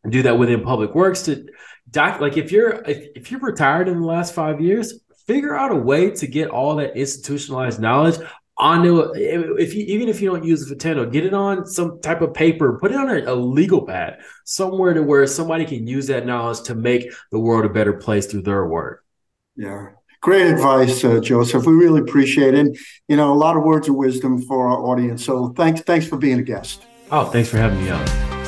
do 0.09 0.23
that 0.23 0.39
within 0.39 0.63
public 0.63 0.95
works 0.95 1.23
to 1.23 1.47
doc 1.91 2.21
like 2.21 2.37
if 2.37 2.51
you're 2.51 2.83
if, 2.89 3.09
if 3.15 3.31
you're 3.31 3.41
retired 3.41 3.89
in 3.89 4.01
the 4.01 4.07
last 4.07 4.35
five 4.35 4.61
years 4.61 5.01
figure 5.27 5.57
out 5.57 5.71
a 5.71 5.77
way 5.77 6.11
to 6.11 6.27
get 6.27 6.49
all 6.49 6.77
that 6.77 6.97
institutionalized 6.97 7.81
knowledge 7.81 8.19
onto 8.61 9.13
if 9.15 9.75
you 9.75 9.85
even 9.87 10.09
if 10.09 10.21
you 10.21 10.31
don't 10.31 10.45
use 10.45 10.71
a 10.71 10.75
Vitendo, 10.75 11.11
get 11.11 11.25
it 11.25 11.35
on 11.35 11.67
some 11.67 12.01
type 12.01 12.21
of 12.21 12.35
paper, 12.35 12.79
put 12.79 12.93
it 12.93 12.97
on 12.97 13.09
a, 13.09 13.33
a, 13.33 13.35
legal 13.35 13.87
pad 13.87 14.21
somewhere 14.45 14.93
to 14.93 15.03
where 15.03 15.27
somebody 15.27 15.65
can 15.65 15.87
use 15.87 16.07
that 16.09 16.27
knowledge 16.27 16.61
to 16.63 16.75
make 16.75 17.11
the 17.33 17.39
world 17.39 17.65
a 17.65 17.71
better 17.71 17.95
place 17.95 18.27
through 18.27 18.43
their 18.43 18.67
work. 18.67 19.03
Yeah. 19.57 19.89
Great 20.21 20.47
advice, 20.47 21.03
uh, 21.03 21.19
Joseph. 21.21 21.65
We 21.65 21.73
really 21.73 22.01
appreciate 22.03 22.53
it. 22.53 22.61
And, 22.61 22.79
you 23.09 23.17
know, 23.17 23.33
a 23.33 23.35
lot 23.35 23.57
of 23.57 23.63
words 23.63 23.89
of 23.89 23.95
wisdom 23.95 24.43
for 24.43 24.69
our 24.69 24.85
audience. 24.85 25.25
So 25.25 25.55
thanks, 25.57 25.81
thanks 25.81 26.07
for 26.07 26.19
being 26.19 26.39
a 26.39 26.43
guest. 26.43 26.85
Oh, 27.11 27.25
thanks 27.25 27.49
for 27.49 27.57
having 27.57 27.83
me 27.83 27.91
on. 27.91 28.40